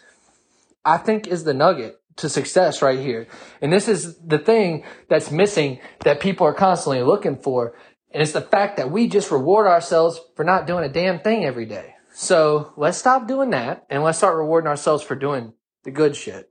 I 0.86 0.98
think, 0.98 1.28
is 1.28 1.44
the 1.44 1.54
nugget 1.54 2.00
to 2.18 2.30
success 2.30 2.82
right 2.82 3.00
here. 3.00 3.28
And 3.62 3.72
this 3.72 3.88
is 3.88 4.18
the 4.20 4.40
thing 4.40 4.84
that's 5.10 5.32
missing 5.32 5.80
that 6.04 6.20
people 6.20 6.48
are 6.48 6.54
constantly 6.54 7.04
looking 7.04 7.38
for. 7.38 7.76
And 8.12 8.24
it's 8.24 8.32
the 8.32 8.42
fact 8.42 8.78
that 8.78 8.90
we 8.92 9.08
just 9.08 9.32
reward 9.32 9.68
ourselves 9.68 10.20
for 10.36 10.44
not 10.44 10.66
doing 10.66 10.84
a 10.84 10.90
damn 10.90 11.20
thing 11.20 11.46
every 11.46 11.66
day. 11.66 11.96
So 12.13 12.74
let's 12.78 12.98
stop 12.98 13.28
doing 13.28 13.52
that 13.52 13.86
and 13.90 14.04
let's 14.04 14.18
start 14.18 14.38
rewarding 14.38 14.68
ourselves 14.68 15.04
for 15.04 15.16
doing 15.16 15.54
the 15.84 15.92
good 15.92 16.16
shit. 16.16 16.50